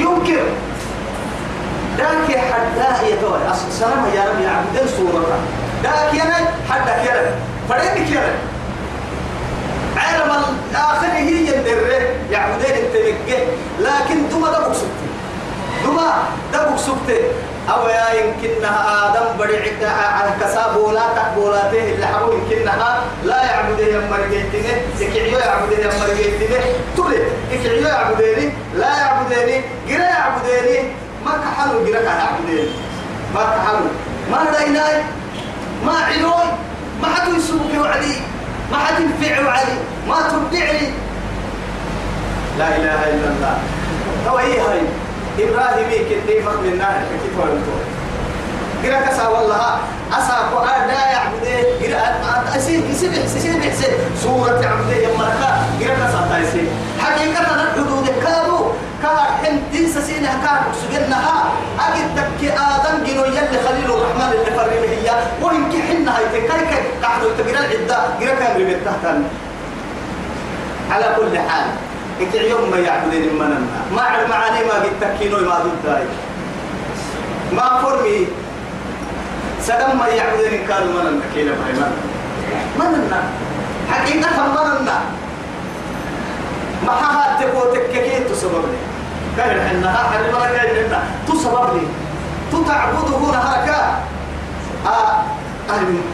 إلا 0.00 0.67
يمكن 1.98 2.32
ذاك 2.34 2.52
حتى 2.52 3.10
يتوى 3.10 3.38
سلام 3.70 4.04
يا 4.14 4.24
رب 4.30 4.40
يا 4.40 4.50
عبد 4.50 4.88
سورة 4.96 5.38
ذاك 5.82 6.14
يا 6.14 6.24
حتى 6.70 6.92
كيرا 7.02 7.22
فريد 7.68 8.06
كيرا 8.08 8.32
علم 9.96 10.30
الآخر 10.70 11.06
هي 11.06 11.46
يندره 11.46 12.02
يعبدين 12.30 12.76
التمكة 12.76 13.38
لكن 13.80 14.28
دوما 14.28 14.48
دبك 14.48 14.74
سبتي. 14.74 15.08
دوما 15.84 16.22
دبك 16.52 16.78
سبتي. 16.78 17.20
أو 17.70 17.88
يا 17.88 18.06
يمكنها 18.14 19.08
آدم 19.08 19.38
بدي 19.38 19.56
عدة 19.56 19.90
عن 19.90 20.40
كساب 20.40 20.76
ولا 20.76 21.02
تقبولاته 21.16 21.94
اللي 21.94 22.06
حرو 22.06 22.32
يمكنها. 22.32 23.00
لا 23.24 23.44
يعبده 23.44 23.84
يا 23.84 24.00
مرجيتني 24.10 24.72
يكعيو 25.00 25.38
يعبده 25.38 25.76
يا 25.76 25.90
مرجيتني 26.00 26.56
تولي. 26.96 27.22
يكعيو 27.52 27.86
يعبدني 27.86 28.52
لا 28.74 28.88
يعبدني 28.98 29.62
جرا 29.88 30.04
يعبدني 30.04 30.78
ما 31.28 31.44
كحلو 31.44 31.84
جرا 31.84 32.00
كان 32.00 32.18
يعبدني 32.18 32.68
ما 33.34 33.42
كحلو 33.44 33.86
ما 34.30 34.38
ديناي 34.58 35.02
ما 35.86 35.92
علوي 35.92 36.48
ما 37.02 37.08
حد 37.08 37.28
يسوق 37.28 37.80
وعدي. 37.80 38.14
ما 38.72 38.78
حد 38.78 39.00
ينفع 39.00 39.46
وعدي. 39.46 39.76
ما 40.08 40.16
تبدعني 40.28 40.88
لا 42.58 42.76
إله 42.76 43.00
إلا 43.14 43.28
الله. 43.32 43.58
هو 44.28 44.38
إيه 44.38 44.60
هاي؟ 44.62 44.80
إبراهيم 45.38 45.88
كتير 46.10 46.42
فخ 46.42 46.60
من 46.60 46.78
نار 46.78 47.02
كتير 47.10 47.32
فهمتوا 47.38 47.80
كنا 48.82 49.00
كسا 49.06 49.28
والله. 49.28 49.78
أسا 50.12 50.36
قرآن 50.54 50.88
لا 50.88 51.10
يعبد. 51.12 51.46
كنا 51.80 52.56
أسير 52.56 52.82
يسبح 52.90 53.24
يسبح 53.24 53.64
يسبح 53.64 53.98
سورة 54.22 54.60
عبد 54.66 54.90
يمرك 54.90 55.42
كنا 55.80 55.94
كسا 55.94 56.28
تايسي 56.30 56.64
حقيقة 57.00 57.54
الحدود 57.54 58.06
كادو 58.24 58.72
كار 59.02 59.26
حمدي 59.42 59.88
سسينة 59.88 60.32
كار 60.44 60.60
سجنها 60.80 61.38
أجد 61.86 62.08
تك 62.16 62.40
آدم 62.44 63.04
جنو 63.06 63.24
يلي 63.24 63.58
خليل 63.66 63.90
الرحمن 63.90 64.30
اللي 64.32 64.50
فرمه 64.56 64.88
هي. 64.94 65.08
وإن 65.42 65.62
كحنا 65.72 66.16
هاي 66.16 66.24
تكاي 66.32 66.82
قاعدوا 67.02 67.30
تقرا 67.38 67.60
العدة. 67.64 67.98
قرأ 68.20 68.34
كان 68.40 68.60
ربيت 68.60 68.80
تحتن 68.84 69.22
على 70.90 71.06
كل 71.16 71.38
حال 71.38 71.66
إنت 72.20 72.34
يوم 72.34 72.70
ما 72.70 72.78
يعبدين 72.78 73.22
المنن 73.22 73.66
ما 73.96 74.02
على 74.02 74.26
معاني 74.28 74.64
ما 74.64 74.74
قد 74.74 74.94
تكينوا 75.00 75.40
ما 75.40 75.58
ضد 75.64 75.86
ما 77.52 77.82
فرمي. 77.82 78.26
سلام 79.62 79.98
ما 79.98 80.06
يعبدين 80.06 80.66
كانوا 80.68 81.02
منن 81.02 81.20
كيلا 81.34 81.52
ما 82.78 82.88
منن 82.88 83.12
حقيقة 83.90 84.36
منن 84.56 84.88
ما 86.86 86.92
حها 86.92 87.40
تبو 87.40 87.60
تككين 87.74 88.26
تسبب 88.30 88.52
لي 88.70 88.78
كان 89.36 89.68
حنا 89.68 89.92
حرم 89.92 90.42
لك 90.42 90.58
إننا 90.60 91.02
تسبب 91.28 91.74
لي 91.74 91.86
تتعبده 92.52 93.18
نهارك. 93.32 93.68
آه 94.86 95.22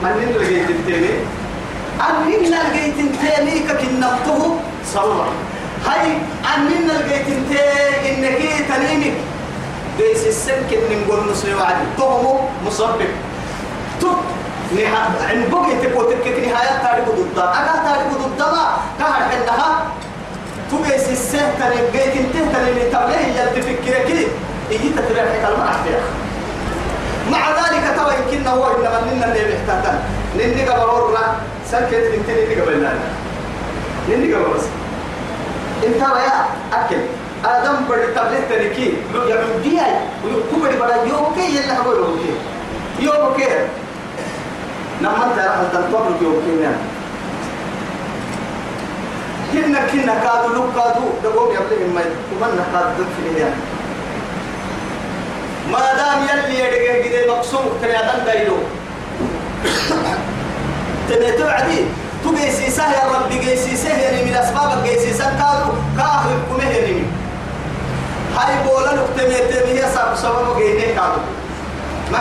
من 0.02 0.32
لقيت 0.36 0.70
التاني 0.70 1.10
أنين 2.08 2.50
لقيت 2.50 2.98
التاني 2.98 3.58
ككنبته 3.58 4.56
صلى 4.94 5.24
هاي 5.86 6.06
أنين 6.56 6.88
لقيت 6.88 7.28
التاني 7.28 8.10
إنك 8.10 8.68
تنينك 8.68 9.14
بيس 9.98 10.26
السمك 10.26 10.72
إن 10.72 11.02
نقول 11.06 11.30
مسلم 11.30 11.58
وعدي 11.60 11.84
تهمه 11.98 12.40
مصبب 12.66 13.00
تب 14.00 14.16
نها 14.76 14.98
عن 15.28 15.44
بقي 15.52 15.76
تبو 15.86 16.02
تكك 16.02 16.38
نهاية 16.48 16.82
تاريخ 16.82 17.08
ضد 17.08 17.38
أنا 17.38 17.72
تاريخ 17.84 18.12
ضد 18.26 18.40
ما 18.42 18.66
كهر 18.98 19.22
حنها 19.30 19.84
تبيس 20.70 21.08
السه 21.08 21.38
تنين 21.58 21.84
بيت 21.92 22.16
انته 22.16 22.52
تنين 22.52 22.90
تبليه 22.92 23.26
يلتفكر 23.40 24.08
كده 24.08 24.26
إيه 24.70 24.78
تتبع 24.96 25.24
كلمة 25.42 25.64
عفيا 25.64 26.00
مع 27.30 27.50
ذلك 27.50 27.84
ترى 27.96 28.14
يمكن 28.18 28.46
هو 28.46 28.66
إنما 28.66 29.00
ننا 29.12 29.26
اللي 29.26 29.44
بيحتاجن 29.44 29.98
نني 30.36 30.68
قبل 30.68 30.84
ورنا 30.90 31.34
سكت 31.70 31.94
انت 31.94 32.30
نني 32.30 32.60
قبل 32.60 32.82
لا 32.82 32.92
نني 34.08 34.34
قبل 34.34 34.54
بس 34.54 34.64
انت 35.86 36.00
يا 36.00 36.46
أكل 36.72 37.00
آدم 37.44 37.76
بدي 37.90 38.06
تبليه 38.06 38.44
تركي 38.50 38.92
يعود 39.28 39.62
دياي 39.62 39.94
ويكون 40.24 40.60
بدي 40.68 40.76
بدي 40.76 41.10
يوكي 41.10 41.56
يلا 41.56 41.78
هو 41.78 41.92
يوكي 41.92 42.34
يوكي 43.00 43.48
نما 45.02 45.24
انت 45.26 45.38
راح 45.38 45.56
تنطر 45.72 46.10
يوكي 46.22 46.62
يعني 46.62 46.76
كنا 49.54 49.86
كنا 49.92 50.14
كادو 50.24 50.54
لو 50.54 50.64
كادو 50.76 51.04
دقوم 51.24 51.50
يبلغ 51.52 51.86
ما 51.94 52.02
كمان 52.30 52.58
كادو 52.72 53.04
في 53.16 53.40
يعني 53.40 53.54
ما 55.72 55.78
دام 55.78 56.18
يلي 56.28 56.60
يدقه 56.60 57.08
كده 57.08 57.34
مقصود 57.34 57.78
ترى 57.82 57.92
هذا 57.92 58.24
دايلو. 58.26 58.56
تبيتو 61.08 61.46
عدي 61.46 61.84
تو 62.24 62.34
جيسيسه 62.34 62.92
يا 62.92 63.04
رب 63.14 63.30
جيسيسه 63.30 63.88
يعني 63.88 64.24
من 64.24 64.34
اسباب 64.34 64.84
جيسيسه 64.84 65.24
كادو 65.24 65.72
كاهل 65.96 66.38
كمه 66.50 66.70
يعني 66.70 67.02
هاي 68.36 68.54
بولا 68.64 68.92
نكتميت 68.94 69.52
هي 69.66 69.82
سبب 69.94 70.14
سبب 70.14 70.58
جيني 70.58 70.94
كادو. 70.94 71.20
مع 72.12 72.20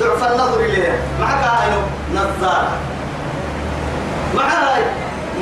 ضعف 0.00 0.32
النظر 0.32 0.60
إليه 0.60 0.98
مع 1.20 1.30
كاهل 1.30 1.72
نظارة. 2.14 2.72
مع 4.34 4.42
هاي 4.42 4.82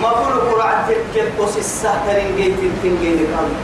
ما 0.03 0.11
بقول 0.11 0.53
قرعة 0.53 0.89
كيف 1.15 1.57
السهترين 1.59 2.37
جيت 2.37 2.55
تنجيني 2.83 3.27
كادو 3.27 3.55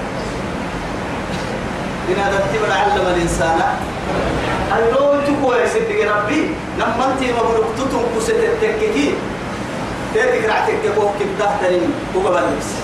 إن 2.09 2.19
هذا 2.19 2.39
التبر 2.45 2.73
علم 2.73 3.07
الإنسان 3.07 3.61
أيلو 4.77 5.21
تقوى 5.27 5.57
يا 5.57 5.67
سيدي 5.69 6.05
ربي 6.05 6.51
لما 6.79 7.05
أنت 7.13 7.23
مبروك 7.31 7.67
تتم 7.79 8.03
كسة 8.19 8.37
التككي 8.37 9.15
تيتك 10.15 10.45
رعتك 10.49 10.75
تبوك 10.85 11.11
كبده 11.21 11.51
ترين 11.61 11.91
وقبل 12.15 12.43
نفس 12.57 12.75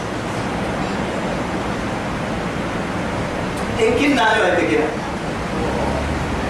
إن 3.80 3.92
كنا 3.98 4.22
أنا 4.22 4.42
ويتك 4.44 4.80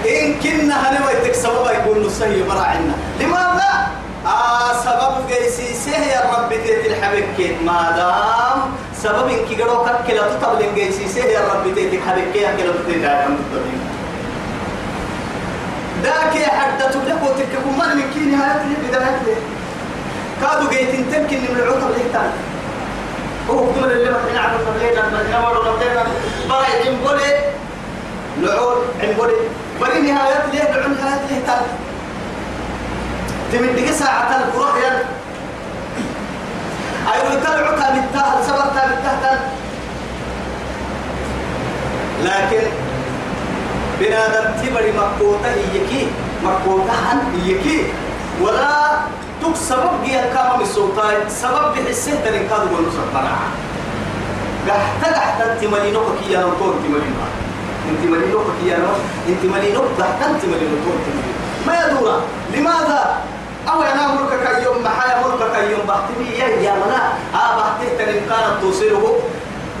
إن 0.09 0.33
كنا 0.43 0.89
أنا 0.89 1.05
ويتك 1.07 1.33
سبب 1.33 1.67
يكون 1.79 2.03
نصيه 2.03 2.43
مراعنا 2.43 2.93
لماذا؟ 3.19 3.98
آه 4.29 4.73
سبب 4.85 5.27
جيسي 5.27 5.91
يا 5.91 6.21
رب 6.33 6.49
تيت 6.49 6.85
الحبك 6.85 7.55
ما 7.65 7.79
دام 7.97 8.59
سبب 9.03 9.27
إنك 9.29 9.61
قالوا 9.61 10.03
كلا 10.07 10.23
تطبل 10.33 10.75
جيسي 10.75 11.19
يا 11.19 11.39
رب 11.39 11.75
تيت 11.75 11.93
الحبك 11.93 12.35
يا 12.35 12.51
كلا 12.57 12.73
تيت 12.87 13.03
الحبك 13.03 13.89
ذاك 16.03 16.35
يا 16.35 16.47
حتى 16.47 16.83
تبلغ 16.93 17.23
وتركب 17.23 17.65
من 17.79 17.95
من 17.97 18.11
كي 18.13 18.19
نهاية 18.19 18.77
بداية 18.89 19.37
كادوا 20.41 20.69
جيتين 20.69 21.05
تمكن 21.11 21.37
من 21.37 21.59
العطر 21.59 21.89
ليتان 21.97 22.31
هو 23.49 23.57
كل 23.73 23.91
اللي 23.91 24.11
ما 24.11 24.19
تبلينا 24.65 25.01
ما 25.09 25.23
نمر 25.31 25.53
ربنا 25.67 26.03
براي 26.49 26.87
عمبولي 26.87 27.33
لعول 28.41 28.77
عمبولي 29.03 29.33
بري 29.81 29.99
نهايات 30.01 30.43
ليه 30.53 30.63
دعون 30.63 30.97
نهايات 31.01 31.21
ليه 31.29 31.39
تال 33.51 33.59
تمدك 33.59 33.91
ساعة 33.91 34.37
القرآن 34.37 34.77
يل 34.77 34.97
أيوة 37.13 37.43
تلعو 37.43 37.75
تابتها 37.75 38.41
سبر 38.47 38.65
تابتها 38.75 39.39
لكن 42.23 42.67
بنادم 43.99 44.61
تبري 44.61 44.91
مكوتا 44.91 45.51
هيكي 45.73 46.07
مكوتا 46.43 46.93
هن 46.93 47.41
هيكي 47.45 47.83
ولا 48.41 48.99
تك 49.41 49.55
سبب 49.55 50.03
جي 50.05 50.19
الكام 50.19 50.61
السلطان 50.61 51.29
سبب 51.29 51.73
بحسه 51.75 52.11
تنين 52.25 52.47
كادو 52.49 52.65
بنو 52.65 52.91
سبحانه 52.91 53.37
قحتا 54.67 55.19
قحتا 55.19 55.53
أنت 55.53 55.63
ملينو 55.63 56.01
كي 56.19 56.33
يا 56.33 56.39
نطور 56.39 56.73
أنت 56.73 56.85
ملينو 56.85 57.25
أنت 57.89 58.03
ملينو 58.11 58.39
كي 58.39 58.67
يا 58.69 58.77
نطور 58.77 58.99
أنت 59.29 59.43
ملينو 59.53 59.81
قحتا 59.99 60.25
أنت 60.29 60.45
ملينو 60.45 60.77
ما 61.67 61.73
يدورا 61.85 62.21
لماذا 62.53 63.17
أو 63.69 63.81
أنا 63.83 64.07
ملك 64.07 64.59
كيوم 64.61 64.83
محايا 64.83 65.23
ملك 65.27 65.51
كيوم 65.67 65.81
بحتمي 65.87 66.29
يا 66.39 66.47
يا 66.47 66.73
منا. 66.73 67.13
آه 67.35 67.57
بحته 67.57 67.97
تنين 67.97 68.21
كانت 68.29 68.61
توصله 68.61 69.19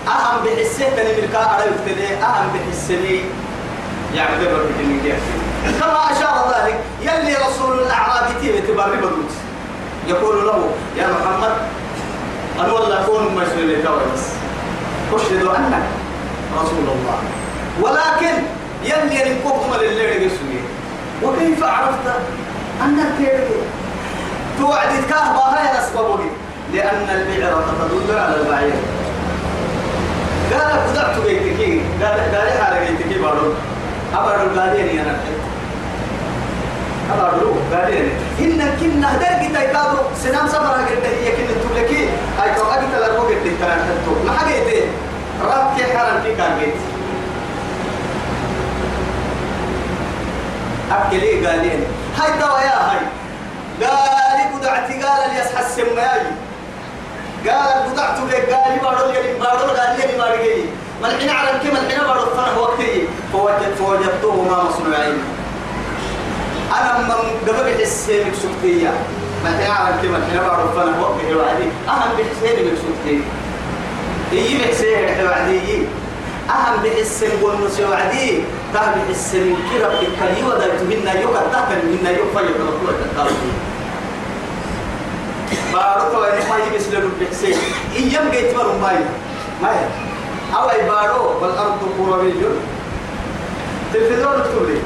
أهم 0.07 0.43
بحسه 0.45 0.89
تنين 0.89 1.15
ملكا 1.25 1.37
أعرف 1.45 1.73
تنين 1.85 2.21
أهم 2.23 2.47
بحسني 2.53 3.21
يعني 4.15 4.43
ده 4.45 4.51
برد 4.51 4.69
كما 5.79 6.11
أشار 6.11 6.53
ذلك 6.55 6.79
يلي 7.01 7.35
رسول 7.47 7.79
الأعراب 7.79 8.27
تيم 8.41 8.63
تبرر 8.67 8.95
بدوت 8.95 9.31
يقول 10.07 10.47
له 10.47 10.69
يا 10.97 11.07
محمد 11.07 11.53
أنا 12.59 12.73
والله 12.73 13.01
أكون 13.03 13.23
مسؤول 13.23 13.75
بس 14.13 14.25
أشهد 15.13 15.45
أنك 15.45 15.83
رسول 16.57 16.79
الله. 16.79 17.19
ولكن 17.81 18.43
يلي 18.83 19.33
نكوكم 19.33 19.73
لليل 19.81 20.23
يسوي. 20.23 20.59
وكيف 21.23 21.63
عرفت؟ 21.63 22.07
أنك 22.83 23.07
تيرك 23.17 23.47
توعد 24.59 24.89
كهبة 25.09 25.39
هاي 25.39 25.79
أسبابه 25.79 26.19
لأن 26.73 27.07
البعرة 27.09 27.65
تدل 27.79 28.17
على 28.19 28.35
البعير. 28.35 28.73
قال 30.53 30.79
بدأت 30.89 31.15
بيتك 31.25 31.81
قال 32.01 32.19
قال 32.35 32.47
حالك 32.59 32.91
بيتك 32.97 33.21
بارو. 33.21 33.53
أبارو 34.13 34.59
قالين 34.59 34.99
أنا. 34.99 35.15
أبارو 37.13 37.53
قالين 37.73 38.09
إن 38.39 38.59
كنا 38.79 39.09
درجة 39.17 39.47
تيكادو 39.59 39.97
سنام 40.23 40.47
سفر 40.47 40.73
قلت 40.89 41.05
هي 41.05 41.31
كنا 41.31 41.53
تقولكي 41.61 42.01
أي 42.43 42.55
تو 42.55 42.63
أجت 42.71 42.93
لارو 42.99 43.21
قلت 43.21 43.45
ترى 43.61 43.75
تتو 43.87 44.13
ما 44.25 44.31
حاجة 44.37 44.83
راب 45.43 45.77
كي 45.77 45.97
حرام 45.97 46.23
كي 46.23 46.35
كان 46.35 46.59
جيت 46.59 46.73
أكلي 50.91 51.47
قالين 51.47 51.81
هاي 52.17 52.39
دوايا 52.39 52.91
هاي. 52.91 52.99
قال 53.81 54.57
بدعتي 54.59 54.93
قال 54.93 55.29
لي 55.33 55.41
أسحس 55.41 55.75
سماي 55.75 56.21
قال 57.47 57.91
بدعت 57.91 58.17
لك 58.29 58.53
قال 58.53 58.73
لي 58.73 58.79
بارو 58.79 59.11
لي 59.11 59.33
بارو 59.39 59.71
قال 59.71 59.97
لي 59.97 60.17
ما 60.17 60.25
رجلي 60.25 60.65
ملحنا 61.03 61.31
على 61.31 61.51
الكلمة 61.51 61.81
ملحنا 61.81 62.07
بارو 62.07 62.25
فنه 62.25 62.59
وقتي. 62.59 63.07
فوجدت 63.33 63.77
فوجدته 63.79 64.41
ما 64.49 64.63
مصنوعين 64.63 65.17
أنا 66.79 66.97
من 66.97 67.13
قبل 67.47 67.81
حسين 67.81 68.33
سكتية 68.33 68.93
ملحنا 69.45 69.73
على 69.73 69.95
الكلمة 69.95 70.17
ملحنا 70.17 70.41
بارو 70.47 70.67
فنه 70.71 71.01
وقتي 71.01 71.35
وعدي 71.35 71.67
أهم 71.89 72.11
بحسين 72.17 72.75
سكتية 72.75 73.21
يجي 74.31 74.57
بحسين 74.57 75.25
وعدي 75.25 75.87
أهم 76.49 76.83
بحسين 76.83 77.31
قلنا 77.43 77.89
وعدي 77.89 78.43
تاه 78.73 78.93
بحسين 79.09 79.55
كرب 79.73 79.91
الكلي 79.91 80.43
ودايت 80.47 80.81
منا 80.81 81.13
يوكا 81.21 81.41
تاه 81.51 81.69
منا 81.83 82.09
يوكا 82.09 82.39
يوكا 82.39 82.59
يوكا 82.59 83.25
بارو 85.73 86.11
تو 86.11 86.23
أنا 86.23 86.49
ما 86.49 86.55
يجي 86.57 86.77
بسلو 86.77 87.09
بحسين 87.21 87.57
إيام 87.95 88.29
جيت 88.31 88.55
مرو 88.55 88.77
ماي 88.81 88.97
ماي 89.61 89.75
أو 90.55 90.69
أي 90.69 90.89
بارو 90.89 91.41
والأرض 91.41 91.79
كروي 91.97 92.33
تلفزيون 93.93 94.43
تقولي 94.43 94.79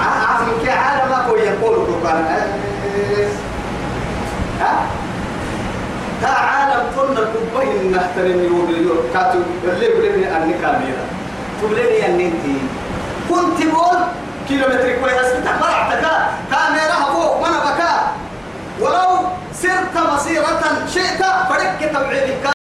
عارف 0.00 0.62
كي 0.64 0.70
عالم 0.70 1.10
ما 1.10 1.24
كوي 1.28 1.40
يقول 1.40 1.74
القرآن 1.74 2.24
ها؟ 4.60 4.86
تا 6.22 6.28
عالم 6.28 6.86
كنا 6.96 7.20
كبين 7.32 7.92
نحترم 7.92 8.44
يقول 8.44 8.98
كاتو 9.14 9.38
اللي 9.64 9.88
بلني 9.88 10.36
أني 10.36 10.52
كاميرا. 10.52 11.04
تبلني 11.62 12.06
أني 12.06 12.26
أنت 12.26 12.44
كنت 13.30 13.62
بول 13.72 13.98
كيلومتر 14.48 14.92
كويس. 15.00 15.32
تقرعتك 15.44 16.06
كاميرا 16.50 16.94
هبو 17.04 17.42
وأنا 17.42 17.58
بكا 17.58 17.92
ولو 18.80 19.28
سرت 19.52 19.96
مصيرة 20.14 20.60
شئت 20.94 21.22
فرك 21.48 21.90
تبعيدك 21.94 22.55